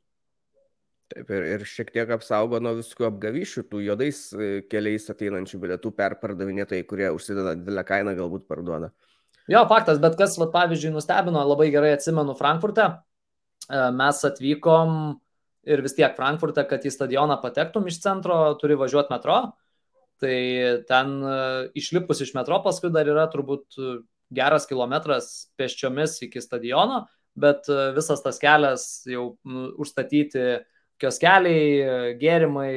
[1.11, 5.91] Taip, ir, ir šiek tiek apsaugo nuo viskų apgavyšių, tų juodais e, keliais ateinančių bilietų
[5.97, 8.93] perpardavinėtojai, kurie užsideda didelę kainą, galbūt parduoda.
[9.49, 12.85] Jo, faktas, bet kas, va, pavyzdžiui, nustebino, labai gerai atsimenu Frankfurte,
[13.65, 14.93] e, mes atvykom
[15.71, 19.41] ir vis tiek Frankfurte, kad į stadioną patektum iš centro, turi važiuoti metro.
[20.21, 20.37] Tai
[20.89, 21.35] ten e,
[21.81, 23.79] išlipus iš metro paskui dar yra turbūt
[24.31, 29.31] geras kilometras pėsčiomis iki stadiono, bet e, visas tas kelias jau
[29.81, 30.61] užstatyti
[31.01, 32.73] kioskeliai, gėrimai,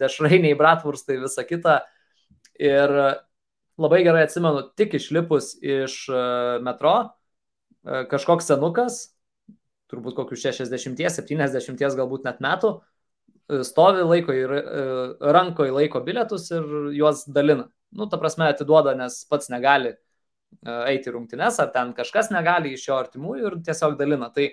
[0.00, 1.82] dešrainiai, bratvurstai, visa kita.
[2.56, 2.94] Ir
[3.80, 6.26] labai gerai atsimenu, tik išlipus iš e,
[6.66, 6.94] metro,
[8.10, 9.00] kažkoks senukas
[9.90, 14.62] turbūt kokius 60-70 galbūt net metų, e, stovi laiko ir e,
[15.36, 16.66] rankoje laiko bilietus ir
[16.96, 17.68] juos dalina.
[17.90, 19.98] Nu, ta prasme, atiduoda, nes pats negali e,
[20.92, 24.30] eiti rungtynes, ar ten kažkas negali iš jo artimųjų ir tiesiog dalina.
[24.34, 24.46] Tai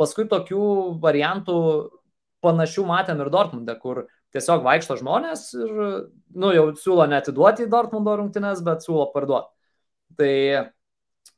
[0.00, 0.64] paskui tokių
[1.02, 1.58] variantų
[2.44, 5.72] panašių matėm ir Dortmunde, kur tiesiog vaikšto žmonės ir,
[6.34, 9.52] nu, jau siūlo netiduoti į Dortmundo rungtynes, bet siūlo parduoti.
[10.18, 10.34] Tai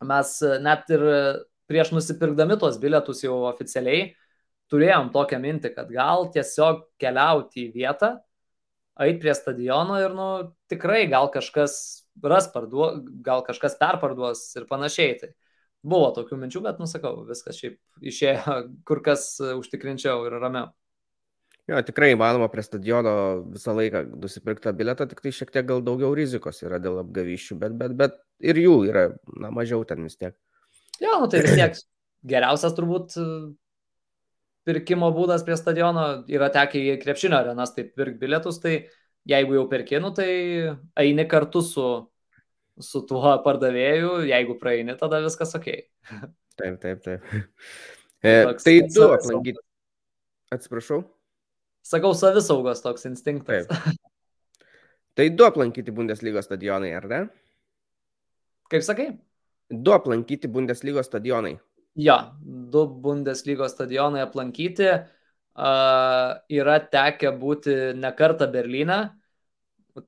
[0.05, 1.09] mes net ir
[1.71, 4.13] prieš nusipirkdami tuos bilietus jau oficialiai
[4.73, 8.15] turėjom tokią mintį, kad gal tiesiog keliauti į vietą,
[9.05, 10.29] eiti prie stadiono ir, nu,
[10.71, 11.77] tikrai gal kažkas
[12.23, 15.19] ras parduos, gal kažkas perparduos ir panašiai.
[15.21, 15.33] Tai
[15.85, 17.79] buvo tokių minčių, bet, nusakau, viskas šiaip
[18.13, 20.73] išėjo kur kas užtikrinčiau ir ramiau.
[21.65, 23.15] Jo, tikrai įmanoma prie stadiono
[23.55, 27.77] visą laiką nusipirktą bilietą, tik tai šiek tiek gal daugiau rizikos yra dėl apgavyšių, bet,
[27.81, 29.05] bet, bet ir jų yra,
[29.41, 30.37] na, mažiau ten vis tiek.
[31.01, 31.81] Jo, nu tai vis tiek
[32.35, 33.25] geriausias turbūt e,
[34.69, 38.77] pirkimo būdas prie stadiono yra tekę į krepšinio arenas, tai pirk bilietus, tai
[39.29, 40.29] jeigu jau perki, nu tai
[41.01, 41.89] eini kartu su,
[42.77, 45.73] su tuo pardavėju, jeigu praeini, tada viskas ok.
[46.61, 47.25] Taip, taip, taip.
[48.25, 49.61] E, toks, tai du aplankyti.
[50.55, 51.01] Atsiprašau.
[51.85, 53.69] Sakau, savisaugos toks instinktas.
[53.69, 53.99] Taip.
[55.15, 57.19] Tai du aplankyti Bundeslygos stadionai, ar ne?
[58.73, 59.11] Kaip sakai?
[59.69, 61.59] Du aplankyti Bundeslygos stadionai.
[62.01, 64.89] Jo, du Bundeslygos stadionai aplankyti.
[65.55, 68.99] Uh, yra tekę būti ne kartą Berlyne.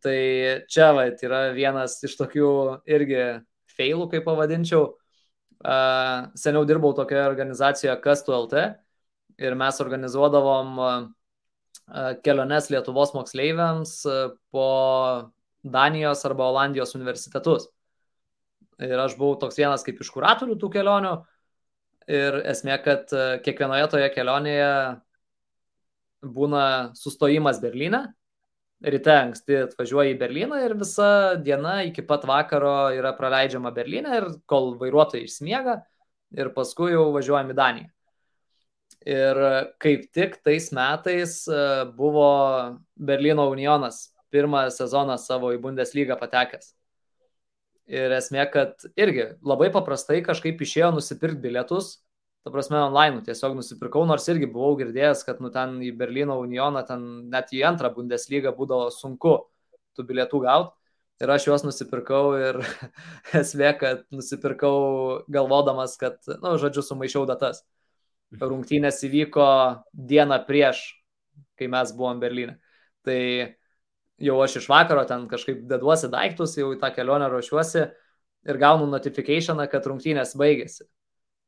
[0.02, 0.20] Tai
[0.66, 2.48] čia va, yra vienas iš tokių
[2.90, 3.20] irgi
[3.76, 4.88] failų, kaip pavadinčiau.
[5.60, 8.64] Uh, seniau dirbau tokioje organizacijoje Kastu LT
[9.38, 10.74] ir mes organizuodavom
[12.26, 13.92] keliones Lietuvos moksleiviams
[14.50, 14.66] po
[15.66, 17.68] Danijos arba Olandijos universitetus.
[18.82, 21.14] Ir aš buvau toks vienas kaip iš kuratorių tų kelionių.
[22.12, 24.68] Ir esmė, kad e, kiekvienoje toje kelionėje
[26.36, 28.04] būna sustojimas Berlyne.
[28.86, 31.08] Ryte anksti atvažiuoji į Berliną ir visa
[31.40, 35.80] diena iki pat vakaro yra praleidžiama Berlyne ir kol vairuotojai išsmiega
[36.36, 37.90] ir paskui jau važiuojam į Daniją.
[39.06, 39.38] Ir
[39.78, 41.58] kaip tik tais metais e,
[41.94, 42.30] buvo
[42.98, 46.72] Berlyno Unionas pirmą sezoną savo į Bundeslygą patekęs.
[47.86, 52.00] Ir esmė, kad irgi labai paprastai kažkaip išėjo nusipirkti bilietus,
[52.42, 56.82] ta prasme, online tiesiog nusipirkau, nors irgi buvau girdėjęs, kad nu ten į Berlyno Unioną,
[56.86, 59.36] ten net į antrą Bundeslygą būdavo sunku
[59.94, 60.74] tų bilietų gauti.
[61.22, 62.58] Ir aš juos nusipirkau ir
[63.40, 67.62] esmė, kad nusipirkau galvodamas, kad, na, nu, žodžiu, sumaišiau datas.
[68.40, 69.46] Rungtynės įvyko
[69.92, 70.82] dieną prieš,
[71.56, 72.58] kai mes buvom Berlyne.
[73.06, 73.20] Tai
[74.18, 77.86] jau aš iš vakaro ten kažkaip deduosi daiktus, jau į tą kelionę ruošiuosi
[78.46, 80.86] ir gaunu notifikationą, kad rungtynės baigėsi.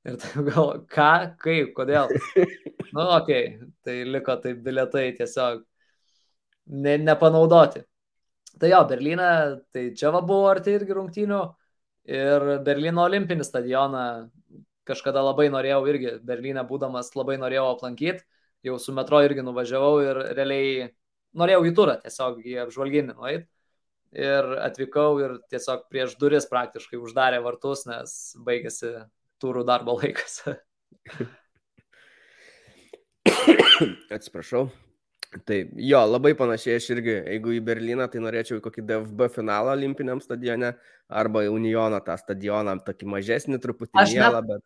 [0.08, 2.12] Ir tai gal, ką, kaip, kodėl.
[2.88, 3.66] Nu, okei, okay.
[3.84, 5.58] tai liko taip biletai tiesiog
[6.72, 7.82] ne, nepanaudoti.
[8.58, 9.26] Tai jo, Berlyne,
[9.68, 11.40] tai čia va buvo arti irgi rungtynių
[12.08, 14.06] ir Berlyno olimpinį stadioną
[14.88, 18.24] kažkada labai norėjau irgi, Berlyne būdamas labai norėjau aplankyti,
[18.66, 20.88] jau su metro irgi nuvažiavau ir realiai
[21.38, 23.44] norėjau į turą tiesiog į apžvalginį nueit.
[24.16, 29.04] Ir atvykau ir tiesiog prieš duris praktiškai uždarė vartus, nes baigėsi
[29.42, 30.40] turų darbo laikas.
[34.16, 34.70] Atsiprašau.
[35.44, 40.22] Tai jo, labai panašiai aš irgi, jeigu į Berliną, tai norėčiau kokį DFB finalą olimpiniam
[40.24, 40.70] stadione
[41.20, 44.64] arba Unioną tą stadioną, tokį mažesnį truputį mielą, bet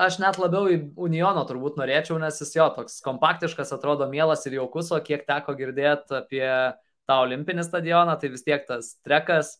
[0.00, 4.58] aš net labiau į Uniono turbūt norėčiau, nes jis jo toks kompaktiškas, atrodo mielas ir
[4.60, 6.46] jaukus, o kiek teko girdėti apie
[7.08, 9.56] tą olimpinį stadioną, tai vis tiek tas trekas,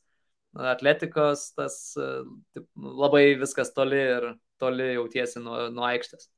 [0.73, 4.31] atletikos, tas taip, labai viskas toli ir
[4.63, 6.31] toli jautiesi nuo, nuo aikštės.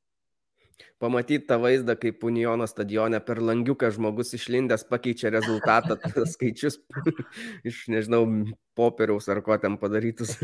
[0.99, 5.95] Pamatyti tą vaizdą, kaip Uniono stadione per langiuką žmogus išlindęs pakeičia rezultatą,
[6.33, 6.81] skaičius
[7.69, 8.25] iš, nežinau,
[8.75, 10.35] popieriaus ar ko ten padarytus.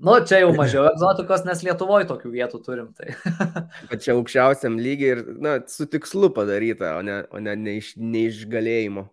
[0.00, 2.90] Nu, čia jau mažiau egzotikos, nes Lietuvoje tokių vietų turim.
[2.96, 3.12] Tai.
[3.90, 7.92] Bet čia aukščiausiam lygiai ir, na, su tikslu padaryta, o ne, o ne, ne, iš,
[8.00, 9.06] ne iš galėjimo.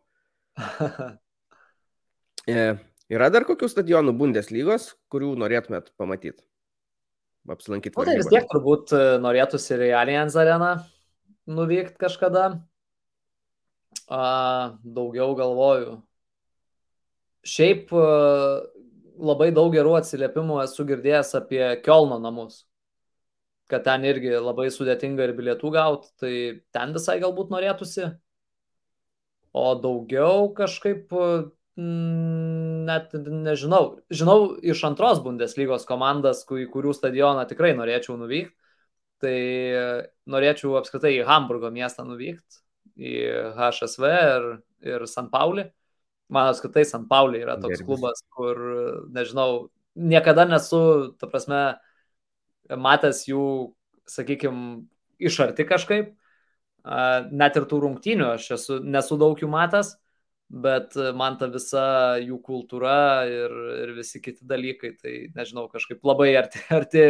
[2.56, 2.68] e,
[3.14, 6.42] yra dar kokių stadionų Bundeslygos, kurių norėtumėt pamatyti?
[7.48, 7.96] Apsilankyti.
[7.96, 10.74] Nu, tai vis tiek turbūt e, norėtųsi ir į Allianz areną
[11.48, 12.50] nuvykti kažkada.
[14.08, 14.24] A,
[14.84, 15.98] daugiau galvoju.
[17.48, 17.92] Šiaip
[19.20, 22.64] labai daug gerų atsiliepimų esu girdėjęs apie Kielno namus.
[23.68, 26.34] Kad ten irgi labai sudėtinga ir bilietų gauti, tai
[26.76, 28.12] ten visai galbūt norėtųsi.
[29.58, 33.98] O daugiau kažkaip mm, net nežinau.
[34.14, 38.56] Žinau iš antros Bundeslygos komandas, kurių stadioną tikrai norėčiau nuvykti.
[39.18, 39.38] Tai
[40.30, 42.60] norėčiau apskritai į Hamburgo miestą nuvykti,
[43.02, 43.14] į
[43.58, 44.46] HSV ir,
[44.86, 45.72] ir San Paulį
[46.34, 47.88] man apskritai San Paulė yra toks Gerbis.
[47.88, 48.60] klubas, kur,
[49.16, 50.82] nežinau, niekada nesu,
[51.20, 51.62] ta prasme,
[52.70, 53.46] matęs jų,
[54.12, 54.84] sakykime,
[55.20, 56.12] iš arti kažkaip,
[57.32, 59.96] net ir tų rungtynių aš esu, nesu daug jų matęs,
[60.48, 61.88] bet man ta visa
[62.24, 67.06] jų kultūra ir, ir visi kiti dalykai, tai nežinau, kažkaip labai arti, arti,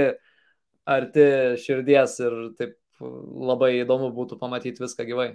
[0.86, 1.28] arti
[1.62, 5.30] širdies ir taip labai įdomu būtų pamatyti viską gyvai.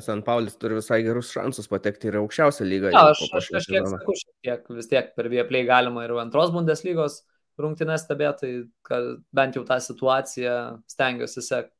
[0.00, 2.92] San Paulis turi visai gerus šansus patekti ir aukščiausią lygą.
[2.94, 7.20] Ja, aš, aš kažkiek sakau, šiek tiek vis tiek per Vieplay galima ir antros Bundeslygos
[7.60, 8.54] rungtynės stebėti,
[8.86, 10.54] kad bent jau tą situaciją
[10.90, 11.74] stengiuosi sekti.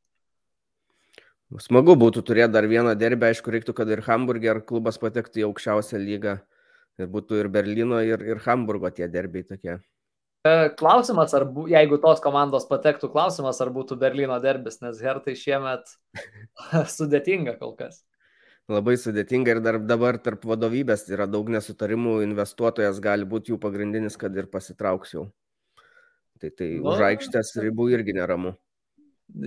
[1.64, 6.00] Smagu būtų turėti dar vieną derbę, aišku, reiktų, kad ir Hamburger klubas patektų į aukščiausią
[6.02, 6.38] lygą.
[6.98, 9.78] Ir būtų ir Berlyno, ir, ir Hamburgo tie derbiai tokie.
[10.44, 15.32] E, klausimas, ar bu, jeigu tos komandos patektų, klausimas, ar būtų Berlyno derbis, nes Hertai
[15.40, 15.94] šiemet
[16.96, 18.02] sudėtinga kol kas.
[18.68, 24.20] Labai sudėtinga ir dar dabar tarp vadovybės yra daug nesutarimų, investuotojas gali būti jų pagrindinis,
[24.20, 25.24] kad ir pasitrauks jau.
[26.40, 28.54] Tai, tai nu, už aikštės ribų irgi neramu.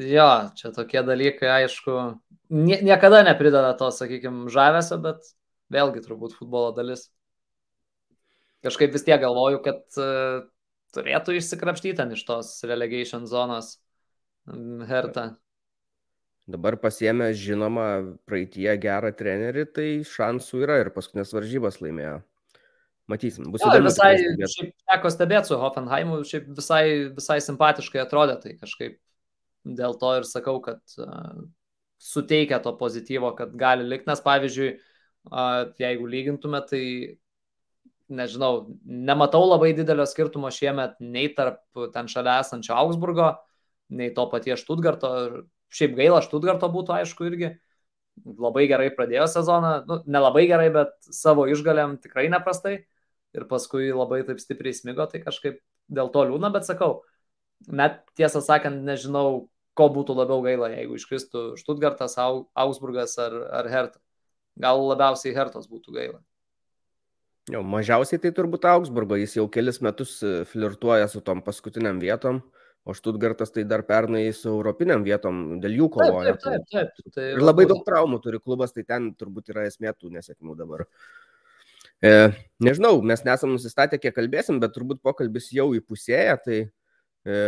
[0.01, 2.01] Jo, čia tokie dalykai, aišku,
[2.57, 5.29] nie, niekada neprideda to, sakykime, žavesio, bet
[5.73, 7.11] vėlgi turbūt futbolo dalis.
[8.65, 9.83] Kažkaip vis tiek galvoju, kad
[10.97, 13.77] turėtų išsikrapštyti ten iš tos relegation zonos
[14.89, 15.35] Hertha.
[16.47, 17.87] Dabar pasiemė žinoma
[18.27, 22.21] praeitie gerą trenerį, tai šansų yra ir paskutinės varžybas laimėjo.
[23.11, 23.87] Matysim, bus įdomu.
[23.87, 24.13] Visai,
[24.51, 26.83] šiaip teko stebėti su Hoffenheimu, šiaip visai,
[27.15, 28.97] visai simpatiškai atrodė, tai kažkaip
[29.77, 31.43] dėl to ir sakau, kad uh,
[32.03, 34.73] suteikia to pozityvo, kad gali likti, nes pavyzdžiui,
[35.31, 36.83] uh, jeigu lygintume, tai
[38.09, 41.61] nežinau, nematau labai didelio skirtumo šiemet nei tarp
[41.93, 43.33] ten šalia esančio Augsburgo,
[43.89, 45.45] nei to paties Štutgarto.
[45.73, 47.55] šiaip gaila, Štutgarto būtų aišku irgi.
[48.25, 52.87] Labai gerai pradėjo sezoną, nu, nelabai gerai, bet savo išgalėm tikrai neprastai.
[53.35, 55.59] Ir paskui labai taip stipriai smigo, tai kažkaip
[55.93, 57.03] dėl to liūna, bet sakau,
[57.67, 64.01] net tiesą sakant, nežinau, ko būtų labiau gaila, jeigu iškristų Štutgartas, Augsburgas ar, ar Herta.
[64.57, 66.21] Gal labiausiai Hertos būtų gaila.
[67.51, 72.41] Jo, mažiausiai tai turbūt Augsburgo, jis jau kelis metus e, flirtuoja su tom paskutiniam vietom,
[72.87, 76.35] o Štutgartas tai dar pernai su europiniam vietom dėl jų kovoja.
[76.35, 79.63] Taip, taip, taip, taip, tai ir labai daug traumų turi klubas, tai ten turbūt yra
[79.69, 80.83] esmė tų nesėkmių dabar.
[82.03, 82.11] E,
[82.63, 87.39] nežinau, mes nesam nusistatę, kiek kalbėsim, bet turbūt pokalbis jau įpusėja, tai e,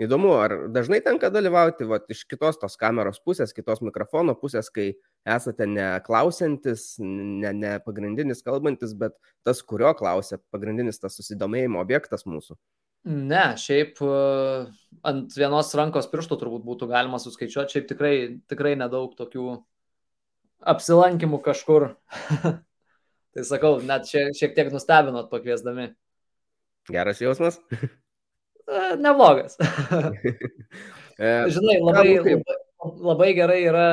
[0.00, 4.94] Įdomu, ar dažnai tenka dalyvauti vat, iš kitos tos kameros pusės, kitos mikrofono pusės, kai
[5.28, 9.14] esate ne klausantis, ne, ne pagrindinis kalbantis, bet
[9.46, 12.56] tas, kurio klausia, pagrindinis tas susidomėjimo objektas mūsų.
[13.12, 14.16] Ne, šiaip e,
[15.10, 18.14] ant vienos rankos pirštų turbūt būtų galima suskaičiuoti, šiaip tikrai,
[18.50, 19.56] tikrai nedaug tokių
[20.72, 21.88] apsilankimų kažkur.
[23.34, 25.90] tai sakau, net šiek, šiek tiek nustebinot pakviesdami.
[26.90, 27.58] Geras jausmas.
[27.72, 29.58] E, neblogas.
[31.22, 33.86] E, Žinai, labai, labai, labai gerai yra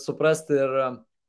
[0.00, 0.74] suprasti ir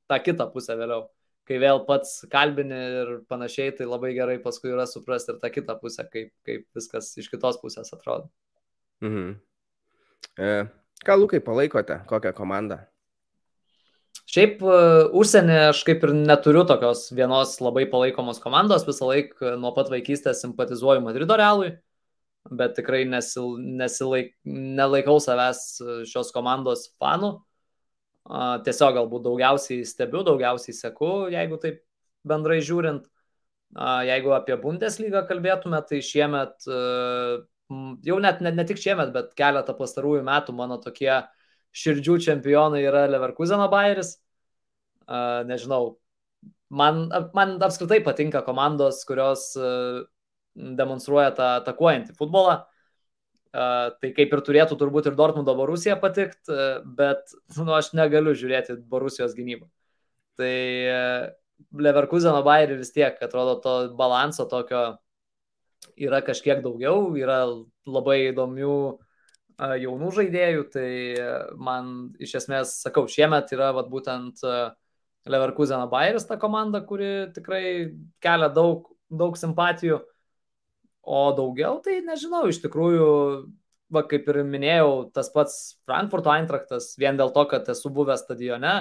[0.09, 1.07] tą kitą pusę vėliau.
[1.47, 5.77] Kai vėl pats kalbini ir panašiai, tai labai gerai paskui yra suprasti ir tą kitą
[5.79, 8.27] pusę, kaip, kaip viskas iš kitos pusės atrodo.
[9.05, 9.37] Mhm.
[10.43, 10.51] E,
[11.07, 12.81] ką Lukai palaikote, kokią komandą?
[14.27, 19.71] Šiaip uh, užsienį aš kaip ir neturiu tokios vienos labai palaikomos komandos, visą laiką nuo
[19.77, 21.77] pat vaikystės simpatizuoju Madrido realui
[22.51, 27.37] bet tikrai nesil, nesilaik, nelaikau savęs e, šios komandos fanų.
[28.27, 31.77] Tiesiog galbūt daugiausiai stebiu, daugiausiai seku, jeigu taip
[32.27, 33.05] bendrai žiūrint.
[34.07, 36.81] Jeigu apie Bundeslygą kalbėtume, tai šiemet, e,
[38.07, 41.13] jau net ne, ne tik šiemet, bet keletą pastarųjų metų mano tokie
[41.77, 44.17] širdžių čempionai yra Leverkuseno Bayeris.
[45.47, 45.95] Nežinau,
[46.69, 49.69] man, man apskritai patinka komandos, kurios e,
[50.57, 52.59] demonstruoja tą atakuojantį futbolą.
[53.57, 56.53] Tai kaip ir turėtų turbūt ir Dortmundo Borusija patikti,
[56.97, 59.69] bet nu, aš negaliu žiūrėti Borusijos gynybą.
[60.37, 60.53] Tai
[61.87, 64.99] Leverkuseno Bayerį vis tiek atrodo to balanso tokio
[65.97, 67.45] yra kažkiek daugiau, yra
[67.87, 68.75] labai įdomių
[69.57, 70.89] jaunų žaidėjų, tai
[71.57, 74.43] man iš esmės, sakau, šiemet yra vat, būtent
[75.27, 77.63] Leverkuseno Bayeris ta komanda, kuri tikrai
[78.23, 80.03] kelia daug, daug simpatijų.
[81.07, 83.07] O daugiau, tai nežinau, iš tikrųjų,
[83.95, 88.73] va, kaip ir minėjau, tas pats Frankfurto Eintraktas, vien dėl to, kad esu buvęs stadione,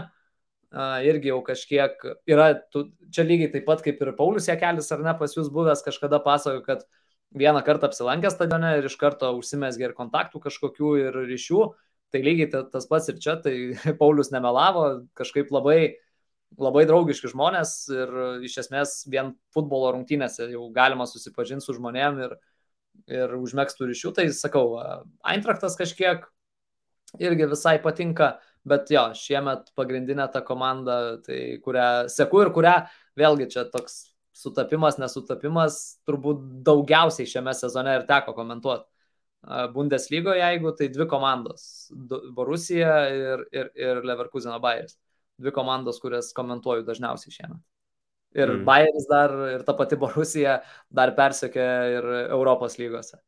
[1.06, 5.14] irgi jau kažkiek yra, tu, čia lygiai taip pat kaip ir Paulius Jekelis, ar ne,
[5.18, 6.82] pas jūs buvęs kažkada pasakojo, kad
[7.36, 11.62] vieną kartą apsilankė stadione ir iš karto užsimesgė ir kontaktų kažkokių ir ryšių,
[12.10, 13.54] tai lygiai tas pats ir čia, tai
[14.00, 15.96] Paulius nemelavo, kažkaip labai
[16.54, 18.12] labai draugiški žmonės ir
[18.46, 22.34] iš esmės vien futbolo rungtynėse jau galima susipažinti su žmonėm ir,
[23.10, 24.12] ir užmėgstų ryšių.
[24.16, 24.66] Tai sakau,
[25.32, 26.26] Eintraktas kažkiek
[27.22, 32.76] irgi visai patinka, bet jo, šiemet pagrindinė ta komanda, tai kurią seku ir kurią
[33.18, 34.06] vėlgi čia toks
[34.36, 35.78] sutapimas, nesutapimas,
[36.08, 38.88] turbūt daugiausiai šiame sezone ir teko komentuoti.
[39.72, 41.92] Bundeslygoje, jeigu tai dvi komandos-
[42.36, 44.96] Borusija ir, ir, ir Leverkuseno Bayeris
[45.40, 47.62] dvi komandos, kurias komentuoju dažniausiai šiemet.
[48.36, 48.64] Ir mm.
[48.68, 50.58] Bayeris dar, ir ta pati Borusija
[50.92, 53.20] dar persekė ir Europos lygose.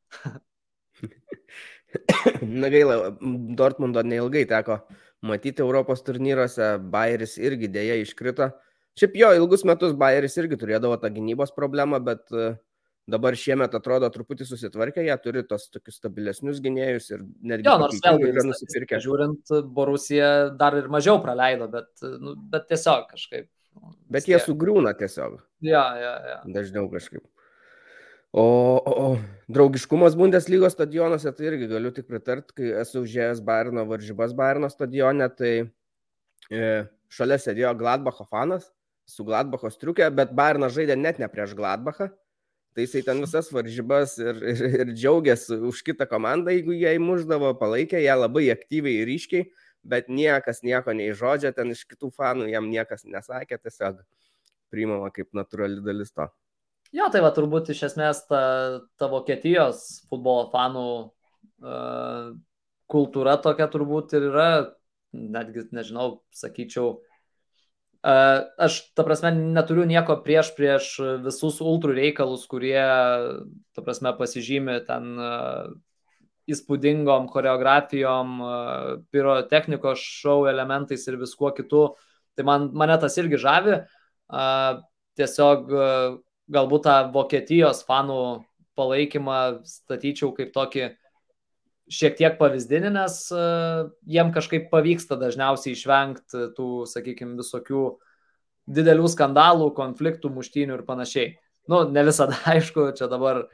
[2.59, 3.15] Na gaila,
[3.57, 4.83] Dortmundo neilgai teko
[5.25, 8.51] matyti Europos turnyruose, Bayeris irgi dėja iškrito.
[8.99, 12.59] Šiaip jo, ilgus metus Bayeris irgi turėdavo tą gynybos problemą, bet uh,
[13.09, 17.69] dabar šiemet atrodo truputį susitvarkę, jie turi tos tokius stabilesnius gynėjus ir netgi...
[17.69, 19.01] Jo, nors vėlgi yra nusipirkę.
[19.05, 21.91] Žiūrint, Borusija dar ir mažiau praleido, bet,
[22.21, 23.49] nu, bet tiesiog kažkaip.
[23.79, 25.41] Nu, bet jie sugriūna tiesiog.
[25.65, 26.39] Ja, ja, ja.
[26.53, 27.25] Dažniau kažkaip.
[28.37, 33.87] O, o, o draugiškumas Bundeslygos stadionuose, tai irgi galiu tik pritart, kai esu užėjęs Bairno
[33.89, 35.53] varžybas Bairno stadione, tai
[36.53, 36.67] e,
[37.09, 38.69] šalia sėdėjo Gladbacho fanas
[39.09, 42.11] su Gladbacho striukė, bet Bairnas žaidė net ne prieš Gladbachą,
[42.79, 47.49] Tai jisai ten visas varžybas ir, ir, ir džiaugiasi už kitą komandą, jeigu jie įmuždavo,
[47.59, 49.49] palaikė ją labai aktyviai ir ryškiai,
[49.83, 53.99] bet niekas nieko nei žodžio ten iš kitų fanų jam niekas nesakė, tiesiog
[54.71, 56.29] priimama kaip natūrali dalis to.
[56.95, 58.45] Jo, tai va turbūt iš esmės ta,
[58.95, 62.31] ta Vokietijos futbolo fanų uh,
[62.87, 64.49] kultūra tokia turbūt ir yra,
[65.11, 67.01] netgi, nežinau, sakyčiau,
[68.03, 70.93] Aš, ta prasme, neturiu nieko prieš prieš
[71.25, 72.79] visus ultrų reikalus, kurie,
[73.75, 75.19] ta prasme, pasižymi ten
[76.49, 78.39] įspūdingom choreografijom,
[79.13, 81.89] pirotechnikos šou elementais ir viskuo kitu.
[82.39, 83.81] Tai man, mane tas irgi žavi.
[85.19, 85.75] Tiesiog
[86.49, 88.23] galbūt tą Vokietijos fanų
[88.79, 90.93] palaikymą statyčiau kaip tokį
[91.93, 93.17] šiek tiek pavyzdinį, nes
[94.09, 97.85] jiem kažkaip pavyksta dažniausiai išvengti tų, sakykime, visokių
[98.69, 101.33] didelių skandalų, konfliktų, muštynių ir panašiai.
[101.69, 103.47] Nu, ne visada, aišku, čia dabar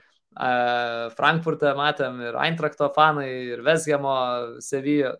[1.14, 4.14] Frankfurte matėm ir Eintrakto fanai, ir Vesgemo,
[4.64, 5.14] Sevija,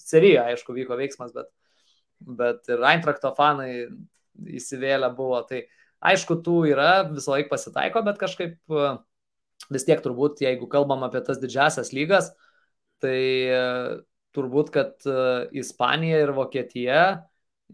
[0.00, 1.50] Sevija, aišku, vyko veiksmas, bet,
[2.24, 3.84] bet ir Eintrakto fanai
[4.56, 5.42] įsivėlę buvo.
[5.48, 5.60] Tai
[6.12, 8.56] aišku, tų yra, visą laiką pasitaiko, bet kažkaip
[9.72, 12.32] vis tiek turbūt, jeigu kalbam apie tas didžiasias lygas,
[13.02, 13.18] tai
[14.34, 15.06] turbūt, kad
[15.54, 17.02] Ispanija ir Vokietija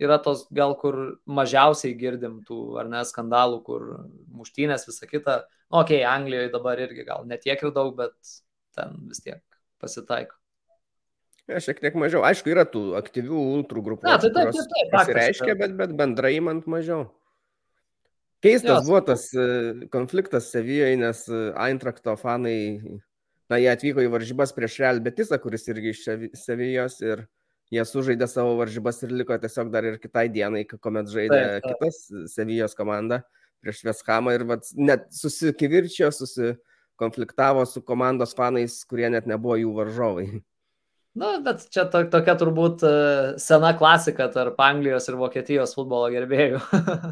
[0.01, 0.99] yra tos gal kur
[1.29, 3.89] mažiausiai girdim tų, ar ne, skandalų, kur
[4.37, 5.41] muštynės, visa kita
[5.71, 8.15] Nu, okei, okay, Anglijoje dabar irgi gal netiek ir daug, bet
[8.75, 9.39] ten vis tiek
[9.79, 10.35] pasitaiko.
[11.51, 12.25] Ja, šiek tiek mažiau.
[12.27, 14.07] Aišku, yra tų aktyvių ultrų grupų.
[14.07, 14.91] Na, tai taip, taip, taip.
[14.95, 17.07] Pasireiškia, bet, bet bendrai man mažiau.
[18.43, 18.89] Keistas Jos.
[18.89, 19.47] buvo tas e,
[19.93, 22.57] konfliktas Sevijoje, nes e, Eintrakto fanai,
[23.51, 26.05] na, jie atvyko į varžybas prieš Real Betisą, kuris irgi iš
[26.39, 27.27] Sevijos ir
[27.75, 31.81] jie sužaidė savo varžybas ir liko tiesiog dar ir kitai dienai, kuomet žaidė taip, taip.
[31.81, 33.23] kitas Sevijos komanda.
[33.61, 40.29] Prieš Veshamą ir vat, net susikivirčijo, susikonfliktavo su komandos fanais, kurie net nebuvo jų varžovai.
[41.11, 42.95] Na, nu, bet čia to, tokia turbūt e,
[43.43, 46.63] sena klasika tarp Anglijos ir Vokietijos futbolo gerbėjų.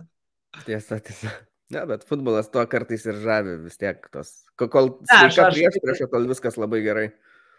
[0.69, 1.35] tiesa, tiesa.
[1.75, 4.31] Ne, bet futbolas to kartais ir žavi vis tiek tos.
[4.57, 7.09] Kol sveika prieš prieš, tol viskas labai gerai.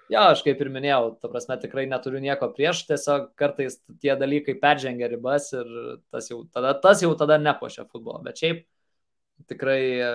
[0.10, 4.55] Jo, aš kaip ir minėjau, ta prasme tikrai neturiu nieko prieš, tiesiog kartais tie dalykai
[4.57, 5.68] peržengia ribas ir
[6.10, 8.24] tas jau tada, tas jau tada nepošia futbolo.
[8.26, 8.64] Bet šiaip
[9.51, 10.10] tikrai e,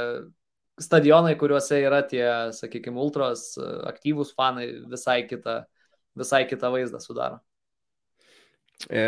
[0.83, 2.27] stadionai, kuriuose yra tie,
[2.59, 5.61] sakykime, ultros e, aktyvūs fanai, visai kitą,
[6.19, 7.39] visai kitą vaizdą sudaro.
[8.91, 9.07] E,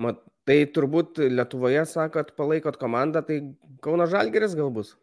[0.00, 3.38] mat, tai turbūt Lietuvoje, sakot, palaikot komandą, tai
[3.84, 4.96] Kauno Žalgeris gal bus?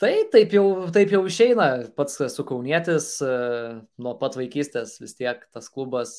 [0.00, 3.36] Tai taip jau, taip jau išeina, pats esu kaunietis, e,
[4.00, 6.16] nuo pat vaikystės vis tiek tas klubas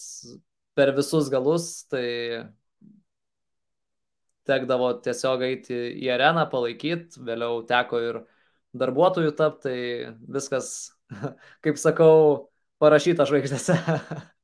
[0.78, 2.06] per visus galus, tai
[4.50, 8.24] tekdavo tiesiog eiti į areną, palaikyti, vėliau teko ir
[8.78, 10.72] darbuotojų tapti, tai viskas,
[11.66, 12.50] kaip sakau,
[12.82, 13.78] parašyta žvaigždėse.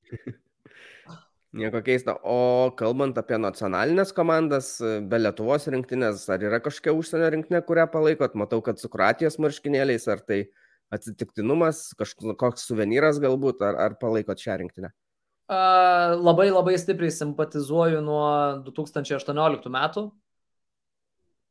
[1.53, 2.15] Nieko keista.
[2.25, 8.33] O kalbant apie nacionalinės komandas, be Lietuvos rinktinės, ar yra kažkokia užsienio rinktinė, kurią palaikot?
[8.39, 10.47] Matau, kad su Kroatijos marškinėliais, ar tai
[10.93, 14.93] atsitiktinumas, kažkoks suvenyras galbūt, ar, ar palaikot šią rinktinę?
[15.49, 20.03] labai labai stipriai simpatizuoju nuo 2018 metų,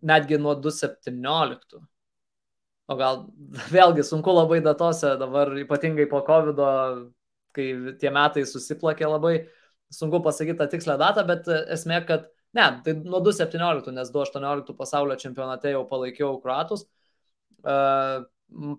[0.03, 1.83] netgi nuo 2017.
[2.89, 3.27] O gal
[3.71, 6.63] vėlgi sunku labai datose, dabar ypatingai po COVID,
[7.53, 7.67] kai
[8.01, 9.37] tie metai susiplakė labai,
[9.93, 12.27] sunku pasakyti tą tikslę datą, bet esmė, kad
[12.57, 16.87] ne, tai nuo 2017, nes 2018 pasaulio čempionate jau palaikiau kruatus,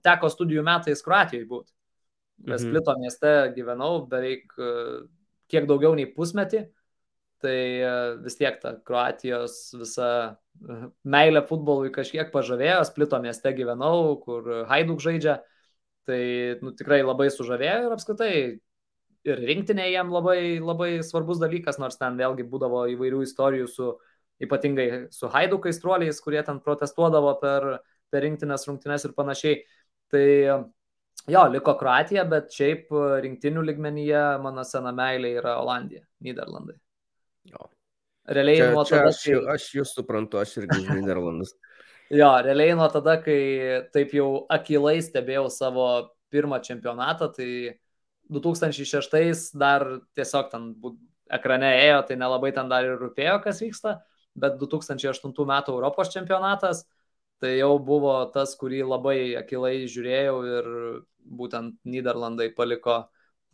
[0.06, 1.74] teko studijų metais Kroatijoje būti.
[2.44, 2.70] Mes mhm.
[2.70, 4.72] Splito mieste gyvenau beveik e,
[5.52, 6.66] kiek daugiau nei pusmetį.
[7.44, 7.94] Tai e,
[8.24, 15.04] vis tiek ta Kroatijos visa e, meilė futbolui kažkiek pažavėjo, Splito mieste gyvenau, kur Haiduk
[15.04, 15.40] žaidžia.
[16.10, 16.22] Tai
[16.60, 18.34] nu, tikrai labai sužavėjo ir apskritai
[19.28, 23.90] ir rinktinė jam labai, labai svarbus dalykas, nors ten vėlgi būdavo įvairių istorijų su
[24.44, 27.68] ypatingai su Haiduk aistruoliais, kurie ten protestuodavo per,
[28.12, 29.60] per rinktinės rungtynes ir panašiai.
[30.14, 30.26] Tai
[31.28, 32.90] Jo, liko Kroatija, bet šiaip
[33.24, 36.76] rinktinių ligmenyje mano sena meilė yra Olandija, Niderlandai.
[37.48, 37.70] Jo.
[38.28, 39.38] Realiai čia, nuo tada, čia aš, kai...
[39.54, 41.54] aš jūs suprantu, aš irgi iš Niderlandus.
[42.20, 43.40] jo, realiai nuo tada, kai
[43.96, 45.88] taip jau akilai stebėjau savo
[46.34, 47.50] pirmą čempionatą, tai
[48.34, 49.86] 2006 dar
[50.18, 50.72] tiesiog ten
[51.34, 53.98] ekrane ėjo, tai nelabai ten dar ir rūpėjo, kas vyksta,
[54.40, 56.84] bet 2008 metų Europos čempionatas,
[57.44, 60.70] tai jau buvo tas, kurį labai akilai žiūrėjau ir
[61.24, 63.04] būtent Niderlandai paliko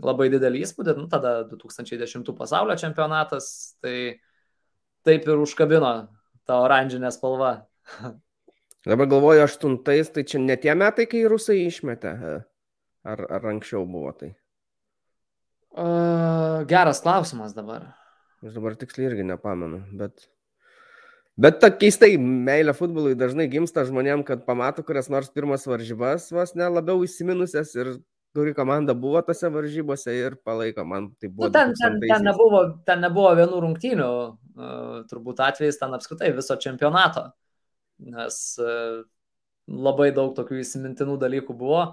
[0.03, 4.21] labai didelį įspūdį, nu, tada 2010 pasaulio čempionatas, tai
[5.07, 5.93] taip ir užkabino
[6.47, 7.53] tą oranžinę spalvą.
[8.89, 12.13] Dabar galvoju, aštuntais, tai čia ne tie metai, kai rusai išmetė,
[13.03, 14.31] ar, ar anksčiau buvo tai?
[15.69, 17.91] Uh, geras klausimas dabar.
[18.41, 20.27] Aš dabar tiksliai irgi nepamenu, bet
[21.39, 26.51] Bet ta keistai, meilė futbolui dažnai gimsta žmonėm, kad pamato kurias nors pirmas varžybas, vos
[26.59, 27.93] ne labiau įsiminusias ir
[28.35, 30.83] kuri komanda buvo tose varžybose ir palaiko.
[30.83, 31.47] Man tai buvo.
[31.47, 34.09] Nu, ten, ten, ten, nebuvo, ten nebuvo vienų rungtynių,
[35.13, 37.29] turbūt atvejais ten apskritai viso čempionato,
[38.03, 38.41] nes
[39.69, 41.85] labai daug tokių įsimintinų dalykų buvo.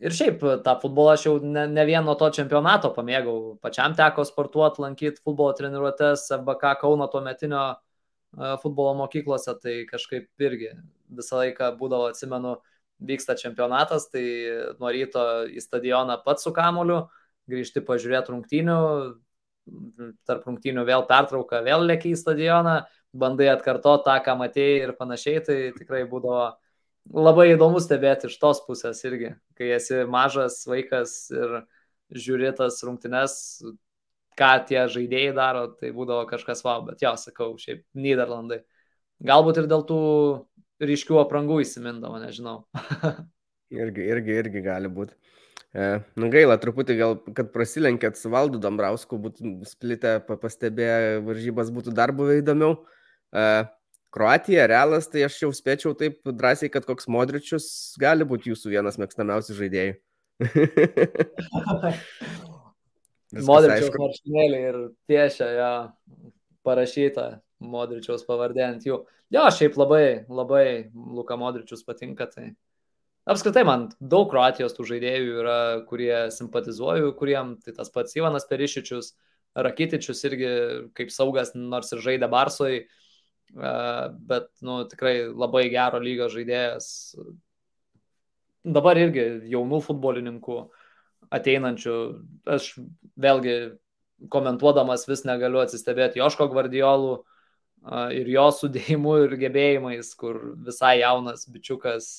[0.00, 3.36] Ir šiaip tą futbolą aš jau ne, ne vien nuo to čempionato pamėgau.
[3.62, 7.64] Pačiam teko sportuoti, lankyti futbolo treniruotės, FBK Kauno tuo metinio
[8.62, 10.72] futbolo mokyklose, tai kažkaip irgi
[11.10, 12.56] visą laiką būdavo, atsimenu,
[13.00, 14.22] vyksta čempionatas, tai
[14.78, 17.02] nuo ryto į stadioną pats su kamuliu,
[17.50, 18.78] grįžti pažiūrėti rungtynių,
[20.28, 22.76] tarp rungtynių vėl pertrauka, vėl lėki į stadioną,
[23.16, 26.52] bandai atkartoti tą, ką matėjai ir panašiai, tai tikrai būdavo
[27.08, 31.62] labai įdomu stebėti iš tos pusės irgi, kai esi mažas vaikas ir
[32.10, 33.34] žiūri tas rungtynes,
[34.38, 38.62] ką tie žaidėjai daro, tai būdavo kažkas wow, bet jo, sakau, šiaip Niderlandai.
[39.26, 40.00] Galbūt ir dėl tų
[40.80, 42.62] ryškių aprangų įsimindavo, nežinau.
[43.82, 45.16] irgi, irgi, irgi gali būti.
[45.70, 51.94] E, nu gaila, truputį gal, kad prasilenkėt su Valdu Dambrausku, būtų splitę, pastebėję varžybas būtų
[51.94, 52.80] dar buvę įdomiau.
[53.30, 53.44] E,
[54.10, 57.66] Kroatija, Realas, tai aš jau spėčiau taip drąsiai, kad koks Modričius
[58.00, 59.94] gali būti jūsų vienas mėgstamiausių žaidėjų.
[63.50, 65.70] Modričiaus marškinėlį ir piešia ją
[66.66, 67.26] parašyta
[67.62, 68.96] Modričiaus pavardė ant jų.
[69.30, 72.26] Jo, šiaip labai, labai Luka Modričius patinka.
[72.32, 72.48] Tai
[73.30, 79.14] apskritai man daug Kroatijos tų žaidėjų yra, kurie simpatizuoju, kuriem tai tas pats Ivanas Perišičius,
[79.54, 80.50] Rakitičius irgi
[80.98, 82.82] kaip saugas, nors ir žaidė Barsoj,
[83.54, 86.90] bet nu, tikrai labai gero lygio žaidėjas.
[88.64, 90.58] Dabar irgi jaunų futbolininkų
[91.32, 91.96] ateinančių,
[92.50, 92.74] aš
[93.20, 93.56] vėlgi
[94.30, 97.14] komentuodamas vis negaliu atsistebėti Joško Gvardiolų
[98.12, 102.10] ir jo sudėjimu ir gebėjimais, kur visai jaunas bičiukas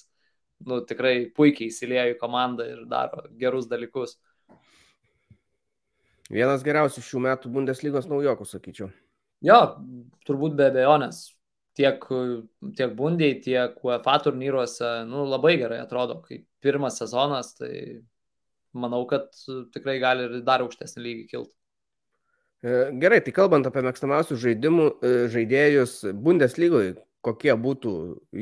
[0.65, 4.17] nu, tikrai puikiai įsilėjo į komandą ir daro gerus dalykus.
[6.31, 8.91] Vienas geriausių šių metų Bundeslygos naujokų, sakyčiau.
[9.45, 9.59] Jo,
[10.27, 11.31] turbūt be abejonės.
[11.77, 12.03] Tiek,
[12.77, 18.01] tiek bundiai, tiek UEFA turnyruose, nu, labai gerai atrodo, kaip pirmas sezonas, tai
[18.75, 19.29] manau, kad
[19.73, 21.55] tikrai gali ir dar aukštesnį lygį kilti.
[22.61, 27.93] E, gerai, tai kalbant apie mėgstamiausius žaidimų, e, žaidėjus Bundeslygoje, kokie būtų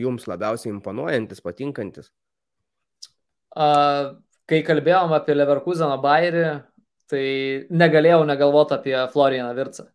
[0.02, 2.10] jums labiausiai imponuojantis, patinkantis?
[4.50, 6.43] Kai kalbėjom apie Leverkuseną Bairį,
[7.10, 7.24] tai
[7.70, 9.88] negalėjau negalvoti apie Florianą Vircą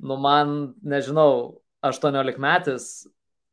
[0.00, 2.88] nu man, nežinau, 18 metais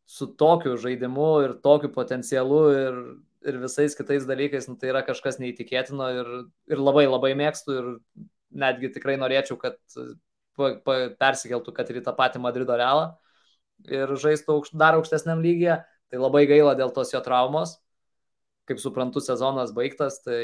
[0.07, 2.99] su tokiu žaidimu ir tokiu potencialu ir,
[3.47, 6.31] ir visais kitais dalykais, nu, tai yra kažkas neįtikėtino ir,
[6.71, 7.89] ir labai labai mėgstu ir
[8.51, 9.77] netgi tikrai norėčiau, kad
[10.57, 13.13] pa, pa, persikeltų, kad ir į tą patį Madrido realą
[13.89, 15.81] ir žaistų aukšt, dar aukštesniam lygiai.
[16.11, 17.77] Tai labai gaila dėl tos jo traumos.
[18.67, 20.41] Kaip suprantu, sezonas baigtas, tai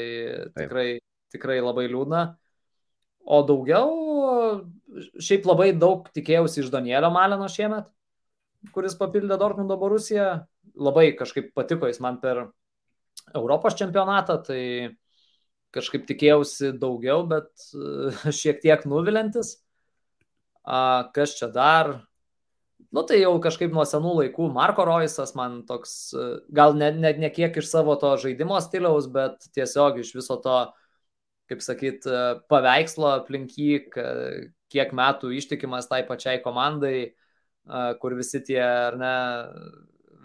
[0.56, 0.88] tikrai,
[1.32, 2.22] tikrai labai liūdna.
[3.28, 3.92] O daugiau,
[5.20, 7.88] šiaip labai daug tikėjausi iš Danielio Malino šiemet,
[8.74, 10.30] kuris papildė Dortmundo Borusiją.
[10.78, 12.46] Labai kažkaip patiko jis man per
[13.34, 14.62] Europos čempionatą, tai
[15.74, 17.50] kažkaip tikėjausi daugiau, bet
[18.40, 19.56] šiek tiek nuvilintis.
[20.64, 21.98] Kas čia dar?
[22.94, 26.14] Nu tai jau kažkaip nuo senų laikų Marko Roisas man toks,
[26.54, 30.54] gal ne, ne, ne kiek iš savo to žaidimo stiliaus, bet tiesiog iš viso to
[30.62, 30.87] uh,
[31.48, 33.78] kaip sakyt, e, paveikslo aplink jį,
[34.72, 39.14] kiek metų ištikimas tai pačiai komandai, e, kur visi tie, ar ne,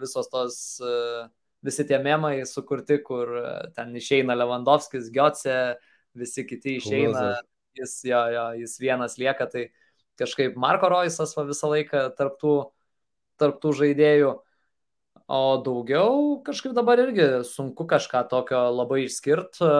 [0.00, 1.24] visos tos, e,
[1.64, 3.32] visi tie memai sukurti, kur
[3.76, 5.76] ten išeina Lewandowskis, Giotse,
[6.14, 7.30] visi kiti išeina,
[7.74, 9.70] jis, jo, jo, jis vienas lieka, tai
[10.20, 12.56] kažkaip Marko Roisas va visą laiką tarptų,
[13.40, 14.34] tarptų žaidėjų.
[15.24, 19.70] O daugiau kažkaip dabar irgi sunku kažką tokio labai išskirti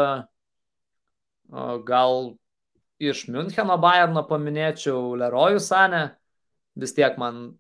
[1.51, 2.35] Gal
[3.03, 6.07] iš Müncheno Bayerno paminėčiau Leroy Sane.
[6.79, 7.55] Vis tiek man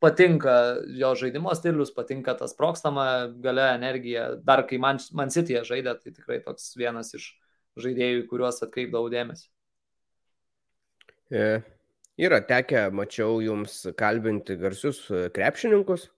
[0.00, 0.54] patinka
[0.96, 3.04] jo žaidimo stilius, patinka tas prokstama
[3.44, 4.30] gale energija.
[4.44, 7.32] Dar kai man, man City žaidė, tai tikrai toks vienas iš
[7.80, 9.48] žaidėjų, kuriuos atkreipdavau dėmesį.
[11.30, 11.44] E,
[12.18, 15.04] yra tekę, mačiau jums kalbinti garsius
[15.36, 16.08] krepšininkus,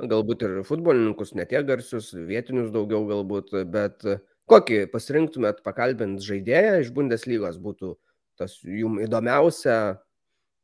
[0.00, 4.06] galbūt ir futbolininkus, ne tiek garsius, vietinius daugiau galbūt, bet
[4.46, 7.96] Kokį pasirinktumėt pakalbint žaidėją iš Bundeslygos būtų
[8.38, 9.96] tas jums įdomiausia,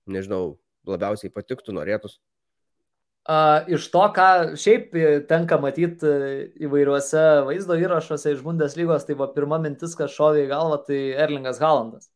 [0.06, 2.20] nežinau, labiausiai patiktų, norėtus?
[3.70, 4.28] Iš to, ką
[4.58, 4.94] šiaip
[5.30, 6.10] tenka matyti
[6.66, 11.62] įvairiuose vaizdo įrašuose iš Bundeslygos, tai va pirma mintis, kas šovė į galvą, tai Erlingas
[11.62, 12.10] Haalandas.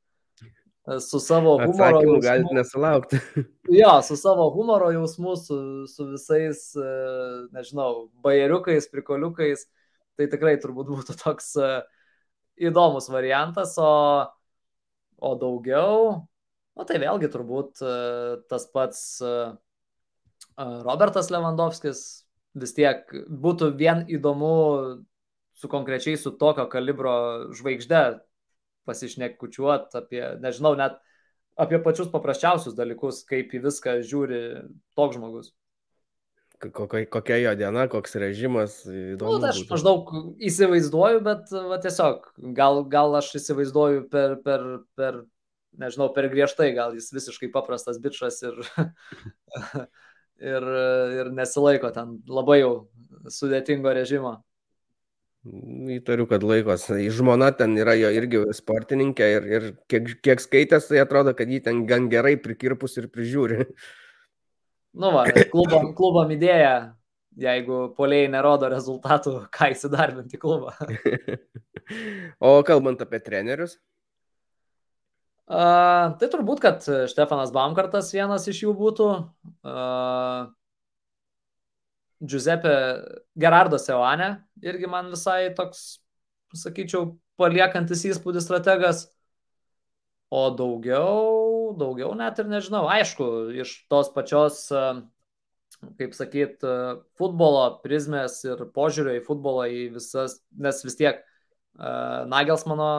[1.02, 2.22] Su savo humoro jausmu.
[2.22, 3.18] galite nesulaukti.
[3.80, 5.56] jo, su savo humoro jausmu, su,
[5.90, 6.68] su visais,
[7.54, 9.66] nežinau, bajeriukais, prikoliukais.
[10.16, 11.70] Tai tikrai turbūt būtų toks e,
[12.68, 13.92] įdomus variantas, o,
[15.16, 16.22] o daugiau,
[16.76, 17.96] o tai vėlgi turbūt e,
[18.50, 19.34] tas pats e,
[20.56, 22.00] Robertas Lewandowskis
[22.56, 24.54] vis tiek būtų vien įdomu
[25.56, 28.02] su konkrečiai su tokio kalibro žvaigžde
[28.88, 30.96] pasišnekučiuot apie, nežinau, net
[31.60, 34.40] apie pačius paprasčiausius dalykus, kaip į viską žiūri
[34.96, 35.52] toks žmogus.
[36.74, 38.78] Kokia, kokia jo diena, koks režimas.
[38.86, 39.38] Įdomu.
[39.40, 39.72] Nu, aš būtų.
[39.74, 40.12] maždaug
[40.48, 44.64] įsivaizduoju, bet va, tiesiog gal, gal aš įsivaizduoju per, per,
[44.98, 45.20] per,
[45.80, 48.58] nežinau, per griežtai, gal jis visiškai paprastas bičias ir,
[50.54, 50.68] ir,
[51.20, 52.74] ir nesilaiko ten labai jau
[53.32, 54.38] sudėtingo režimo.
[55.46, 56.88] Įtariu, kad laikos.
[56.90, 61.60] Žmona ten yra jo irgi sportininkė ir, ir kiek, kiek skaitęs, tai atrodo, kad jį
[61.68, 63.68] ten gan gerai prikirpus ir prižiūri.
[64.96, 66.94] Nu, va, klubom, klubom idėja,
[67.36, 70.72] jeigu poliai nerodo rezultatų, ką įsidarbinti klubą.
[72.48, 73.76] o kalbant apie trenerius?
[75.46, 79.10] Uh, tai turbūt, kad Štefanas Baumkartas vienas iš jų būtų.
[79.62, 80.48] Uh,
[82.24, 82.72] Giuseppe
[83.36, 84.30] Gerardo Seoane
[84.64, 86.00] irgi man visai toks,
[86.56, 89.04] sakyčiau, paliekantis įspūdį strategas.
[90.32, 91.35] O daugiau,
[91.78, 92.86] daugiau net ir nežinau.
[92.90, 94.64] Aišku, iš tos pačios,
[96.00, 96.64] kaip sakyt,
[97.18, 101.22] futbolo prizmės ir požiūrio į futbolą į visas, nes vis tiek
[101.76, 102.90] Nagels mano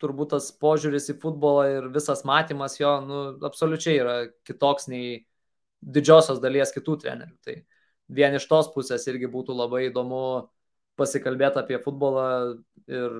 [0.00, 4.16] turbūt tas požiūris į futbolą ir visas matymas jo, nu, absoliučiai yra
[4.48, 5.24] kitoks nei
[5.80, 7.36] didžiosios dalies kitų trenerių.
[7.44, 7.56] Tai
[8.18, 10.48] vien iš tos pusės irgi būtų labai įdomu
[10.96, 12.28] pasikalbėti apie futbolą
[12.88, 13.16] ir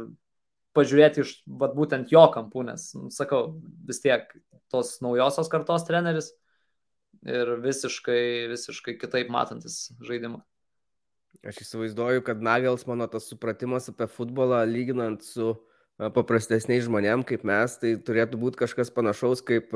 [0.77, 3.57] pažiūrėti iš vat, būtent jo kampų, nes, nu, sakau,
[3.89, 4.29] vis tiek
[4.73, 6.33] tos naujosios kartos treneris
[7.27, 10.43] ir visiškai, visiškai kitaip matantis žaidimą.
[11.47, 15.55] Aš įsivaizduoju, kad Nagels mano tas supratimas apie futbolą, lyginant su
[15.97, 19.73] paprastesniais žmonėm kaip mes, tai turėtų būti kažkas panašaus kaip,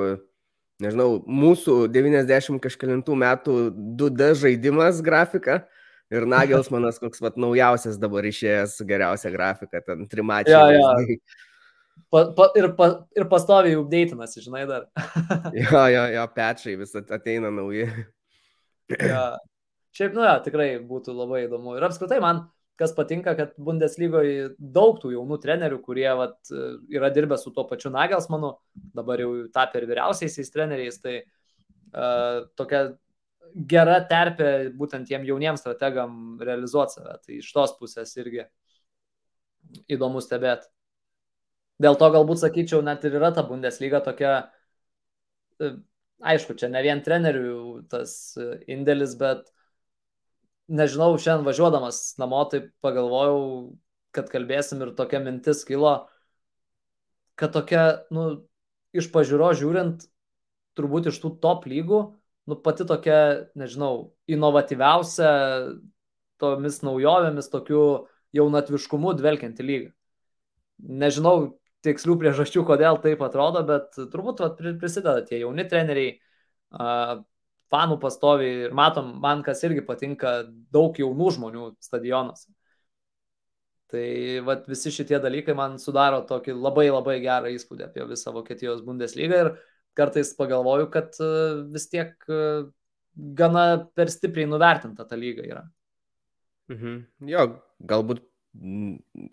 [0.83, 3.57] nežinau, mūsų 90 kažkėlintų metų
[4.01, 5.63] 2D žaidimas grafika,
[6.11, 10.75] Ir Nagelsmanas, koks vat, naujausias dabar išėjęs geriausia grafika, ten trimačiai.
[10.75, 11.19] Ja, ja.
[12.11, 14.89] Pa, pa, ir, pa, ir pastoviai updatinasi, žinai, dar.
[15.55, 17.87] jo, jo, jo, pečiai vis ateina nauji.
[18.97, 19.29] ja.
[19.95, 21.77] Šiaip, nu, ja, tikrai būtų labai įdomu.
[21.79, 22.45] Ir apskritai man,
[22.81, 26.39] kas patinka, kad Bundeslygoje daug tų jaunų trenerių, kurie vat,
[26.91, 28.55] yra dirbę su tuo pačiu Nagelsmanu,
[28.97, 32.87] dabar jau tapę ir vyriausiaisiais treneriais, tai uh, tokia
[33.55, 37.17] gera terpė būtent tiem jauniems strategam realizuoti save.
[37.25, 38.45] Tai iš tos pusės irgi
[39.91, 40.69] įdomu stebėti.
[41.81, 44.51] Dėl to galbūt sakyčiau, net ir yra ta Bundesliga tokia,
[45.63, 45.73] e,
[46.21, 48.13] aišku, čia ne vien trenerių tas
[48.69, 49.49] indėlis, bet
[50.69, 53.41] nežinau, šiandien važiuodamas namo, tai pagalvojau,
[54.15, 55.95] kad kalbėsim ir tokia mintis kilo,
[57.41, 58.45] kad tokia, nu,
[58.93, 60.05] iš pažiūro žiūrint,
[60.79, 62.03] turbūt iš tų top lygų,
[62.49, 63.21] nu, pati tokia,
[63.59, 65.31] nežinau, inovatyviausia
[66.41, 67.83] tomis naujovėmis, tokiu
[68.37, 69.91] jaunatviškumu dvelkianti lyga.
[70.81, 71.35] Nežinau
[71.85, 76.15] tikslių priežasčių, kodėl taip atrodo, bet turbūt vat, prisideda tie jauni treneriai,
[77.71, 80.41] fanų pastoviai ir matom, man kas irgi patinka,
[80.73, 82.51] daug jaunų žmonių stadionuose.
[83.91, 84.07] Tai
[84.47, 89.41] vat, visi šitie dalykai man sudaro tokį labai labai gerą įspūdį apie visą Vokietijos Bundeslygą
[89.45, 89.51] ir
[89.99, 91.31] kartais pagalvoju, kad e,
[91.75, 92.41] vis tiek e,
[93.39, 93.67] gana
[93.97, 95.65] per stipriai nuvertinta ta lyga yra.
[96.71, 96.99] Mhm.
[97.31, 97.47] Jo,
[97.83, 98.23] galbūt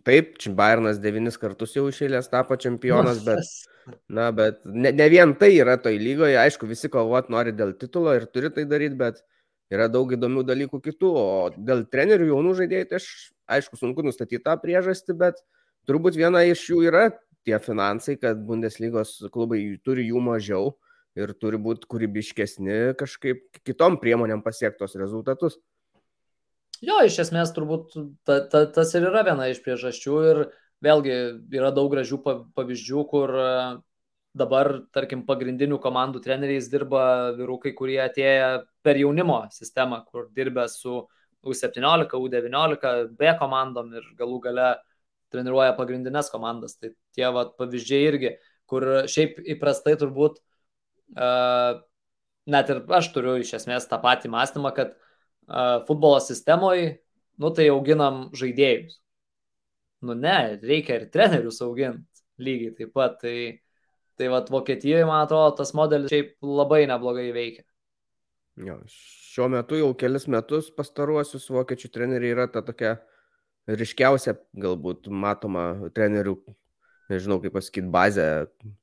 [0.05, 3.41] taip, Bayernas devynis kartus jau išėlės tapo čempionas, bet,
[4.17, 8.13] na, bet ne, ne vien tai yra toj lygoje, aišku, visi kovot nori dėl titulo
[8.17, 9.23] ir turi tai daryti, bet
[9.73, 11.27] yra daug įdomių dalykų kitų, o
[11.57, 13.07] dėl trenerių jaunų žaidėjų, tai aš,
[13.57, 15.41] aišku, sunku nustatyti tą priežastį, bet
[15.89, 17.09] turbūt viena iš jų yra
[17.47, 20.75] tie finansai, kad Bundeslygos klubai turi jų mažiau
[21.17, 25.57] ir turi būti kūrybiškesni kažkaip kitom priemonėm pasiektos rezultatus.
[26.83, 27.95] Jo, iš esmės turbūt
[28.27, 30.41] ta, ta, tas ir yra viena iš priežasčių ir
[30.85, 31.15] vėlgi
[31.57, 32.19] yra daug gražių
[32.53, 33.47] pavyzdžių, kur e,
[34.37, 38.51] dabar, tarkim, pagrindinių komandų treneriais dirba vyrukai, kurie atėję
[38.85, 41.07] per jaunimo sistemą, kur dirbę su
[41.47, 44.69] U17, U19, B komandom ir galų gale
[45.33, 46.77] treniruoja pagrindinės komandas.
[46.79, 48.33] Tai tie vat, pavyzdžiai irgi,
[48.69, 50.39] kur šiaip įprastai turbūt,
[51.17, 51.79] uh,
[52.47, 56.97] net ir aš turiu iš esmės tą patį mąstymą, kad uh, futbolo sistemoje,
[57.41, 58.99] nu tai auginam žaidėjus.
[60.07, 62.05] Nu ne, reikia ir trenerius auginti
[62.37, 63.17] lygiai taip pat.
[63.23, 63.37] Tai,
[64.17, 67.65] tai vat Vokietijoje, man atrodo, tas modelis šiaip labai neblogai veikia.
[68.57, 73.16] Jo, šiuo metu jau kelis metus pastaruosius vokiečių treneriai yra ta tokia uh,
[73.67, 76.37] ryškiausia galbūt matoma trenerių
[77.11, 78.25] nežinau kaip pasakyti, bazę.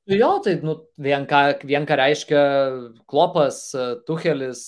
[0.09, 2.43] Jo, tai nu, vien, ką, vien ką reiškia
[3.11, 3.61] Klopas,
[4.09, 4.63] Tuchelis,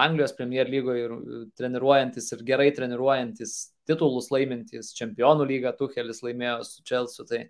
[0.00, 1.14] Anglijos Premier lygoje ir
[1.60, 3.54] treniruojantis ir gerai treniruojantis,
[3.88, 7.42] titulus laimintis, čempionų lygą Tuchelis laimėjo su Chelsea, tai,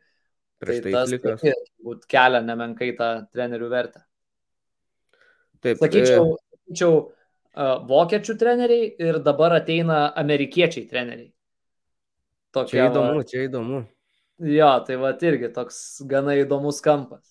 [0.64, 4.04] tai, tai tas turbūt kelia nemenkai tą trenerių vertę.
[5.60, 6.56] Taip, sakyčiau, e...
[6.56, 11.30] sakyčiau uh, vokiečių treneriai ir dabar ateina amerikiečiai treneriai.
[12.54, 13.82] Tokia, čia įdomu, va, čia įdomu.
[14.50, 17.22] Jo, tai va irgi toks gana įdomus kampas.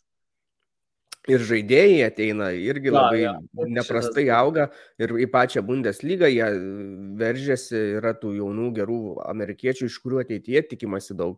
[1.30, 4.38] Ir žaidėjai ateina, irgi ja, labai ja, neprastai šitas...
[4.40, 4.66] auga
[5.02, 6.48] ir į pačią Bundeslygą jie
[7.20, 11.38] veržiasi, yra tų jaunų gerų amerikiečių, iš kurių ateityje tikimasi daug.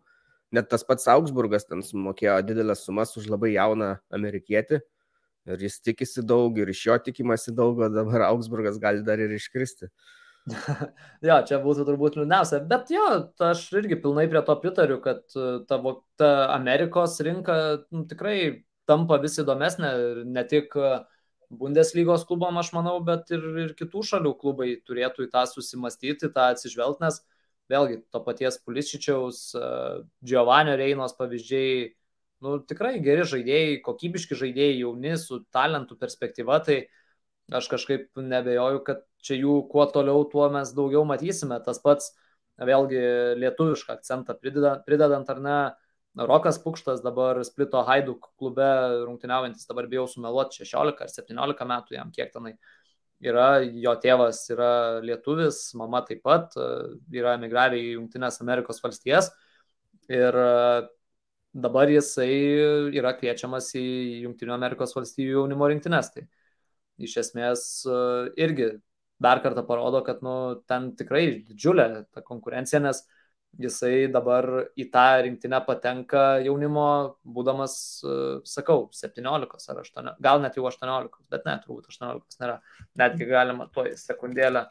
[0.53, 4.81] Net tas pats Augsburgas ten sumokėjo didelės sumas už labai jauną amerikietį
[5.49, 9.33] ir jis tikisi daug ir iš jo tikimasi daug, o dabar Augsburgas gali dar ir
[9.33, 9.89] iškristi.
[11.27, 13.05] jo, čia būtų turbūt liūdniausia, bet jo,
[13.45, 15.77] aš irgi pilnai prie to pritariu, kad e, ta,
[16.17, 17.55] ta Amerikos rinka
[17.93, 20.93] nu, tikrai tampa vis įdomesnė ir ne tik e,
[21.51, 26.47] Bundeslygos klubam, aš manau, bet ir, ir kitų šalių klubai turėtų į tą susimastyti, tą
[26.55, 27.19] atsižvelgti, nes
[27.71, 29.71] vėlgi to paties Pulišičiaus, e,
[30.25, 31.91] Giovanio Reinos pavyzdžiai,
[32.41, 36.81] nu, tikrai geri žaidėjai, kokybiški žaidėjai, jauni, su talentų perspektyva, tai
[37.51, 41.59] aš kažkaip nebejoju, kad čia jų kuo toliau, tuo mes daugiau matysime.
[41.65, 42.11] Tas pats,
[42.61, 43.01] vėlgi,
[43.41, 45.57] lietuvišką akcentą pridedant, pridedant ar ne,
[46.19, 48.67] Rokas Pukštas dabar splito Haiduk klube
[49.05, 52.57] rungtyniaujantis, dabar bijau sumeluoti 16 ar 17 metų jam kiek tenai.
[53.21, 56.55] Yra, jo tėvas yra lietuvis, mama taip pat,
[57.13, 59.29] yra emigravę į Junktinės Amerikos valstijas.
[60.09, 60.35] Ir
[61.53, 62.33] dabar jisai
[62.97, 63.85] yra kviečiamas į
[64.25, 66.09] Junktinių Amerikos valstybių jaunimo rinktinės.
[66.15, 66.25] Tai
[67.07, 67.97] iš esmės e,
[68.41, 68.71] irgi
[69.21, 70.35] dar kartą parodo, kad nu,
[70.69, 73.03] ten tikrai didžiulė ta konkurencija, nes
[73.59, 74.47] jisai dabar
[74.79, 76.87] į tą rinktinę patenka jaunimo,
[77.37, 82.59] būdamas, e, sakau, 17 ar 18, gal net jau 18, bet ne, turbūt 18 nėra.
[83.01, 84.65] Netgi galima to į sekundėlę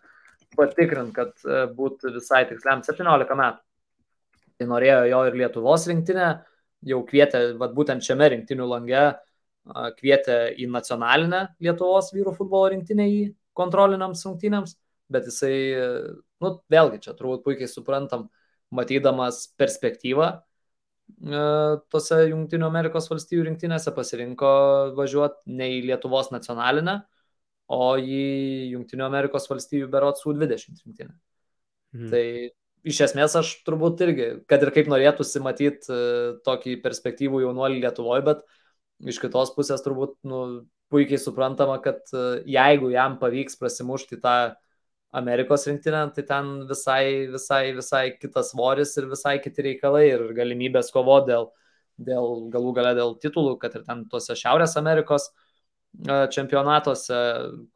[0.57, 3.67] patikrinti, kad e, būtų visai tiksliam 17 metų.
[4.61, 6.31] Tai norėjo jo ir Lietuvos rinktinė,
[6.91, 9.05] jau kvietė, vad būtent šiame rinktinių lange,
[9.99, 13.21] kvietė į nacionalinę Lietuvos vyrų futbolo rinktinę į
[13.59, 14.77] kontroliniams rungtynėms,
[15.13, 15.55] bet jisai,
[16.41, 18.29] nu, vėlgi čia turbūt puikiai suprantam,
[18.75, 20.31] matydamas perspektyvą
[21.91, 24.51] tose Junktinių Amerikos valstybių rinktinėse pasirinko
[24.97, 27.01] važiuoti ne į Lietuvos nacionalinę,
[27.71, 31.15] o į Junktinių Amerikos valstybių berots U20 rinktinę.
[31.95, 32.09] Mhm.
[32.13, 32.25] Tai
[32.91, 36.01] iš esmės aš turbūt irgi, kad ir kaip norėtųsi matyti e,
[36.47, 38.45] tokį perspektyvų jaunuolį Lietuvoje, bet
[39.09, 40.41] iš kitos pusės turbūt nu,
[40.91, 44.35] puikiai suprantama, kad e, jeigu jam pavyks prasimušti tą
[45.17, 50.93] Amerikos rinktinę, tai ten visai, visai, visai kitas svoris ir visai kiti reikalai ir galimybės
[50.95, 51.49] kovo dėl,
[51.99, 57.19] dėl galų gale dėl titulų, kad ir ten tuose Šiaurės Amerikos e, čempionatuose,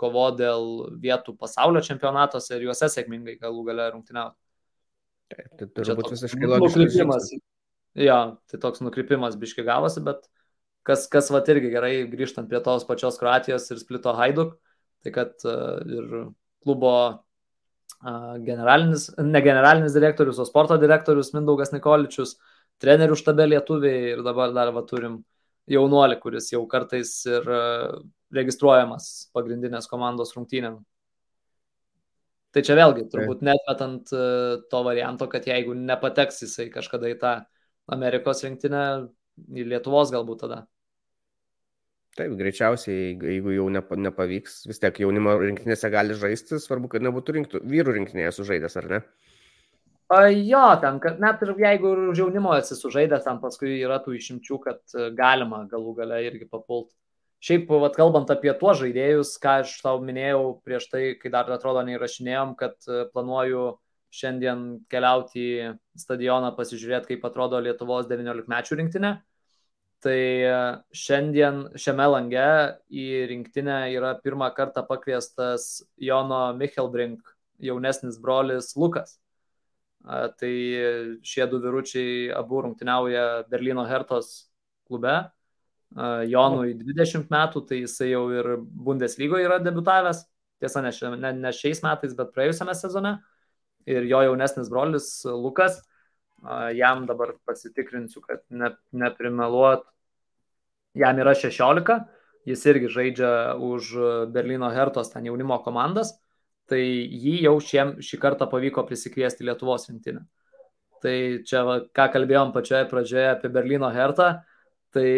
[0.00, 0.70] kovo dėl
[1.02, 4.38] vietų pasaulio čempionatuose ir juose sėkmingai galų gale rungtyniauti.
[5.58, 7.34] Tai turbūt visiškai logiškas.
[7.98, 8.18] Jo,
[8.50, 10.26] tai toks nukrypimas biški gavosi, bet
[10.86, 14.56] kas, kas va irgi gerai grįžtant prie tos pačios Kroatijos ir Splito Haiduk,
[15.04, 16.18] tai kad uh, ir
[16.64, 16.96] klubo
[18.44, 22.34] generalinis, ne generalinis direktorius, o sporto direktorius Mindaugas Nikoličius,
[22.82, 25.22] trenerių štabė lietuviai ir dabar dar va turim
[25.72, 28.02] jaunuolį, kuris jau kartais ir uh,
[28.34, 30.82] registruojamas pagrindinės komandos rungtynėm.
[32.54, 34.26] Tai čia vėlgi, turbūt netmetant e,
[34.70, 37.32] to varianto, kad jeigu nepateks jisai kažkada į tą
[37.90, 38.84] Amerikos rinktinę,
[39.50, 40.60] į Lietuvos galbūt tada.
[42.14, 47.62] Taip, greičiausiai, jeigu jau nepavyks, vis tiek jaunimo rinktinėse gali žaisti, svarbu, kad nebūtų rinktų,
[47.72, 49.00] vyrų rinktinėje sužaidęs, ar ne?
[50.14, 53.98] A, jo, ten, kad net ir jeigu ir už jaunimo esi sužaidęs, ten paskui yra
[54.04, 56.92] tų išimčių, kad e, galima galų gale irgi papult.
[57.44, 61.82] Šiaip, vat, kalbant apie tuos žaidėjus, ką aš tau minėjau prieš tai, kai dar atrodo
[61.88, 63.72] neįrašinėjom, kad e, planuoju
[64.14, 69.16] šiandien keliauti į stadioną pasižiūrėti, kaip atrodo Lietuvos 19 mečių rinktinė.
[70.04, 70.54] Tai e,
[70.92, 72.48] šiandien šiame lange
[72.92, 77.24] į rinktinę yra pirmą kartą pakviestas Jono Michelbrink
[77.64, 79.18] jaunesnis brolis Lukas.
[80.04, 80.50] Tai
[81.24, 84.50] šie du vyručiai abu rungtyniauja Berlyno Hertos
[84.84, 85.14] klube
[85.94, 90.24] Jonui 20 metų, tai jisai jau ir Bundeslygoje yra debutavęs,
[90.58, 93.14] tiesa, ne, šia, ne, ne šiais metais, bet praėjusiame sezone.
[93.86, 95.76] Ir jo jaunesnis brolis Lukas,
[96.74, 99.86] jam dabar pasitikrinsiu, kad ne, neprimeluot,
[100.94, 101.98] jam yra 16,
[102.48, 103.92] jis irgi žaidžia už
[104.34, 106.14] Berlyno Hertos ten jaunimo komandas,
[106.70, 110.24] tai jį jau šiem, šį kartą pavyko prisikviesti Lietuvos rinktinę.
[111.04, 114.30] Tai čia, va, ką kalbėjom pačioje pradžioje apie Berlyno Hertą,
[114.94, 115.08] tai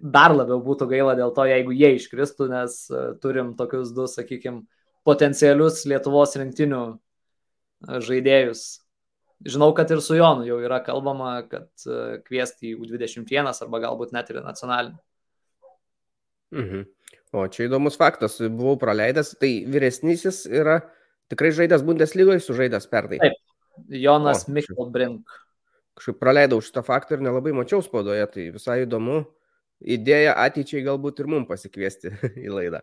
[0.00, 4.64] dar labiau būtų gaila dėl to, jeigu jie iškristų, nes e, turim tokius du, sakykime,
[5.06, 6.96] potencialius Lietuvos rinktinių e,
[8.08, 8.64] žaidėjus.
[9.46, 14.16] Žinau, kad ir su Jonu jau yra kalbama, kad e, kviesti į U21 arba galbūt
[14.16, 14.96] net ir nacionalinį.
[16.56, 16.84] Mhm.
[17.36, 20.78] O čia įdomus faktas, buvau praleidęs, tai vyresnysis yra
[21.32, 23.18] tikrai žaidęs Bundeslygoje, sužaidęs pernai.
[23.20, 23.40] Taip,
[23.92, 25.26] Jonas Michelbrink.
[25.96, 29.24] Kažkaip praleidau šitą faktą ir nelabai mačiau spaudoje, tai visai įdomu.
[29.84, 32.12] Idėja ateičiai galbūt ir mums pasikviesti
[32.46, 32.80] į laidą.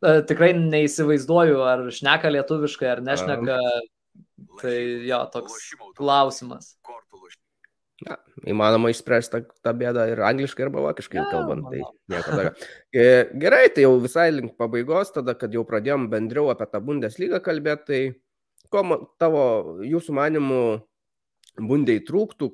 [0.00, 3.58] E, tikrai neįsivaizduoju, ar šneka lietuviškai, ar nešneka.
[4.60, 4.76] Tai
[5.06, 5.56] jo, toks
[5.96, 6.74] klausimas.
[8.06, 8.16] Na,
[8.48, 11.66] įmanoma išspręsti tą, tą bėdą ir angliškai, arba vokiškai ja, kalbant.
[11.68, 11.82] Tai
[12.14, 12.52] nieko dar.
[12.90, 13.02] E,
[13.38, 17.84] gerai, tai jau visai link pabaigos, tada, kad jau pradėjom bendriau apie tą Bundeslygą kalbėti,
[17.86, 18.00] tai
[18.72, 19.44] ko tavo,
[19.86, 20.64] jūsų manimų,
[21.60, 22.48] bundiai trūktų,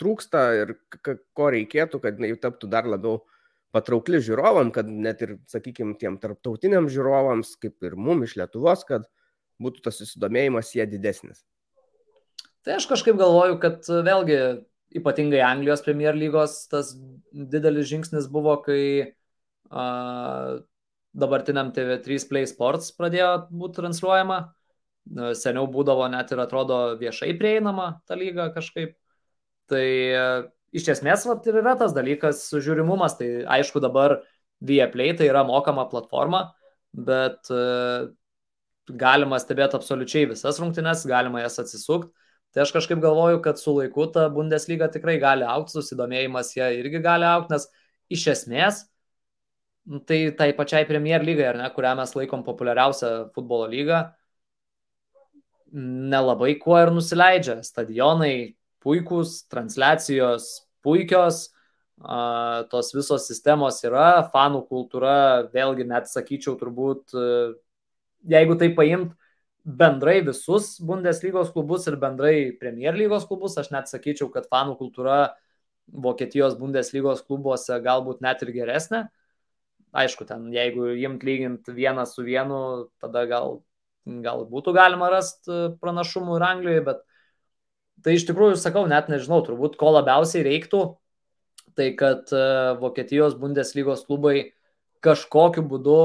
[0.00, 3.22] trūksta ir ko reikėtų, kad jinai taptų dar labiau
[3.74, 9.06] patraukli žiūrovam, kad net ir, sakykime, tiem tarptautiniam žiūrovams, kaip ir mum iš Lietuvos, kad
[9.62, 11.44] būtų tas susidomėjimas jie didesnis.
[12.66, 14.40] Tai aš kažkaip galvoju, kad vėlgi
[14.96, 16.94] ypatingai Anglijos Premier lygos tas
[17.32, 18.82] didelis žingsnis buvo, kai
[19.70, 19.84] a,
[21.12, 24.40] dabartiniam TV3 Play Sports pradėjo būti transliuojama.
[25.34, 28.92] Seniau būdavo net ir atrodo viešai prieinama ta lyga kažkaip.
[29.70, 29.86] Tai
[30.76, 33.16] iš esmės vat, ir yra tas dalykas sužiūrimumas.
[33.18, 34.20] Tai aišku dabar
[34.60, 36.50] Viaplay tai yra mokama platforma,
[36.92, 37.48] bet
[38.90, 42.12] galima stebėti absoliučiai visas rungtynes, galima jas atsisukti
[42.50, 47.02] Tai aš kažkaip galvoju, kad su laiku ta Bundesliga tikrai gali aukti, susidomėjimas ją irgi
[47.04, 47.68] gali aukti, nes
[48.10, 48.80] iš esmės
[49.90, 54.02] nu, tai tai pačiai Premier lygai, ar ne, kurią mes laikom populiariausią futbolo lygą,
[56.12, 57.60] nelabai kuo ir nusileidžia.
[57.66, 60.50] Stadionai puikūs, transliacijos
[60.84, 61.48] puikios,
[62.72, 65.16] tos visos sistemos yra, fanų kultūra,
[65.52, 67.12] vėlgi net sakyčiau, turbūt,
[68.30, 69.12] jeigu tai paimt,
[69.64, 73.58] bendrai visus Bundeslygos klubus ir bendrai Premier lygos klubus.
[73.60, 75.36] Aš net sakyčiau, kad fanų kultūra
[75.90, 79.04] Vokietijos Bundeslygos klubuose galbūt net ir geresnė.
[79.90, 83.58] Aišku, ten jeigu imt lygint vieną su vienu, tada gal,
[84.06, 87.02] gal būtų galima rasti pranašumų ir Anglijoje, bet
[88.06, 90.84] tai iš tikrųjų, sakau, net nežinau, turbūt ko labiausiai reiktų,
[91.74, 92.44] tai kad e,
[92.78, 94.52] Vokietijos Bundeslygos klubai
[95.04, 95.98] kažkokiu būdu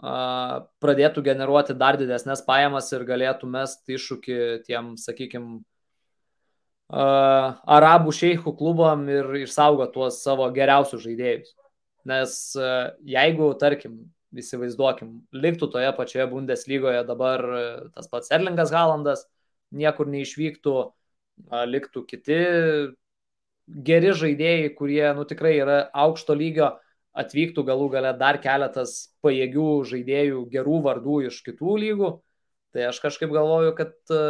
[0.00, 5.60] pradėtų generuoti dar didesnės pajamas ir galėtų mest iššūkį tiem, sakykime,
[6.90, 11.52] arabų šeichų klubam ir išsaugo tuos savo geriausius žaidėjus.
[12.08, 12.32] Nes
[13.04, 14.00] jeigu, tarkim,
[14.32, 17.44] įsivaizduokim, liktų toje pačioje Bundeslygoje dabar
[17.94, 19.26] tas pats Erlingas Halandas,
[19.70, 20.74] niekur neišvyktų,
[21.70, 22.40] liktų kiti
[23.70, 26.72] geri žaidėjai, kurie, nu, tikrai yra aukšto lygio,
[27.18, 32.10] atvyktų galų gale dar keletas pajėgių žaidėjų, gerų vardų iš kitų lygų,
[32.74, 34.22] tai aš kažkaip galvoju, kad e,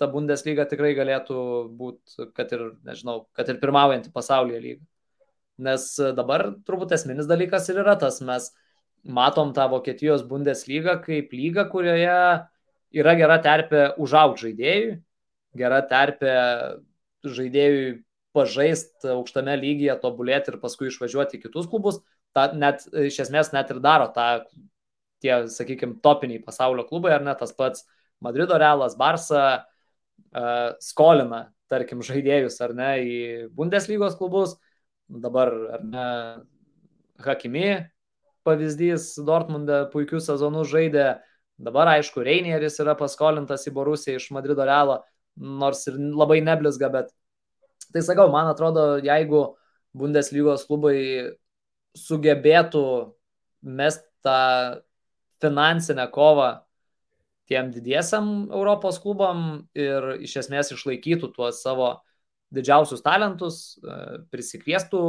[0.00, 1.40] ta Bundesliga tikrai galėtų
[1.76, 4.84] būti, kad ir, nežinau, kad ir pirmaujanti pasaulyje lyga.
[5.60, 8.48] Nes dabar turbūt esminis dalykas ir yra tas, mes
[9.04, 12.20] matom tą Vokietijos Bundesliga kaip lygą, kurioje
[12.96, 14.94] yra gera terpė užaugti žaidėjui,
[15.60, 16.36] gera terpė
[17.26, 18.00] žaidėjui
[18.36, 22.00] pažaisti aukštame lygyje, tobulėti ir paskui išvažiuoti į kitus klubus,
[22.36, 24.28] ta, net, iš esmės net ir daro tą,
[25.22, 27.86] tie, sakykime, topiniai pasaulio klubai, ar ne tas pats
[28.22, 33.16] Madrido Realas, Barça uh, skolina, tarkim, žaidėjus ar ne į
[33.56, 34.56] Bundeslygos klubus,
[35.10, 36.06] dabar ar ne
[37.20, 37.74] Hakimi
[38.46, 41.06] pavyzdys Dortmunde puikių sezonų žaidė,
[41.60, 45.02] dabar aišku, Reinieris yra paskolintas į Borusiją iš Madrido Realo,
[45.36, 47.12] nors ir labai neblizga, bet
[47.90, 49.44] Tai sakau, man atrodo, jeigu
[49.96, 50.98] Bundeslygos klubai
[51.98, 52.84] sugebėtų
[53.66, 54.80] mest tą
[55.42, 56.50] finansinę kovą
[57.50, 61.96] tiem didiesiam Europos klubam ir iš esmės išlaikytų tuos savo
[62.54, 65.02] didžiausius talentus, e, prisikviestų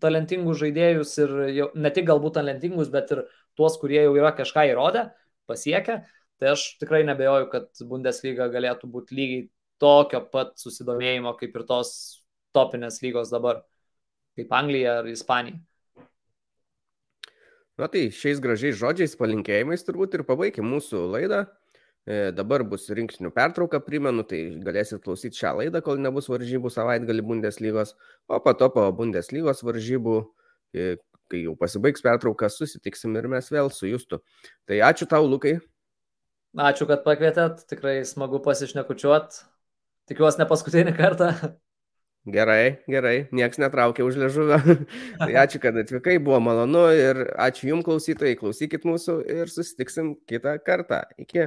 [0.00, 3.24] talentingus žaidėjus ir jau, ne tik galbūt talentingus, bet ir
[3.58, 5.08] tuos, kurie jau yra kažką įrodę,
[5.50, 6.00] pasiekę,
[6.40, 9.48] tai aš tikrai nebejoju, kad Bundesliga galėtų būti lygiai
[9.80, 11.92] tokio pat susidomėjimo kaip ir tos
[12.56, 13.62] topinės lygos dabar,
[14.38, 15.60] kaip Anglija ar Ispanija.
[17.80, 21.46] Na tai šiais gražiais žodžiais, palinkėjimais turbūt ir pabaigim mūsų laidą.
[22.08, 27.24] E, dabar bus rinktinių pertrauka, primenu, tai galėsit klausyti šią laidą, kol nebus varžybų savaitgalį
[27.28, 27.94] Bundeslygos,
[28.28, 30.16] o po to po Bundeslygos varžybų,
[30.74, 30.94] e,
[31.30, 34.20] kai jau pasibaigs pertrauka, susitiksim ir mes vėl su Justu.
[34.68, 35.58] Tai ačiū tau, Lukai.
[36.56, 39.40] Ačiū, kad pakvietėt, tikrai smagu pasišnekučiuot
[40.10, 41.30] Tikiuosi ne paskutinį kartą.
[42.30, 44.58] Gerai, gerai, nieks netraukia už ležuvio.
[45.22, 50.58] tai ačiū, kad atvykai, buvo malonu ir ačiū jums klausytojai, klausykit mūsų ir susitiksim kitą
[50.66, 51.04] kartą.
[51.22, 51.46] Iki.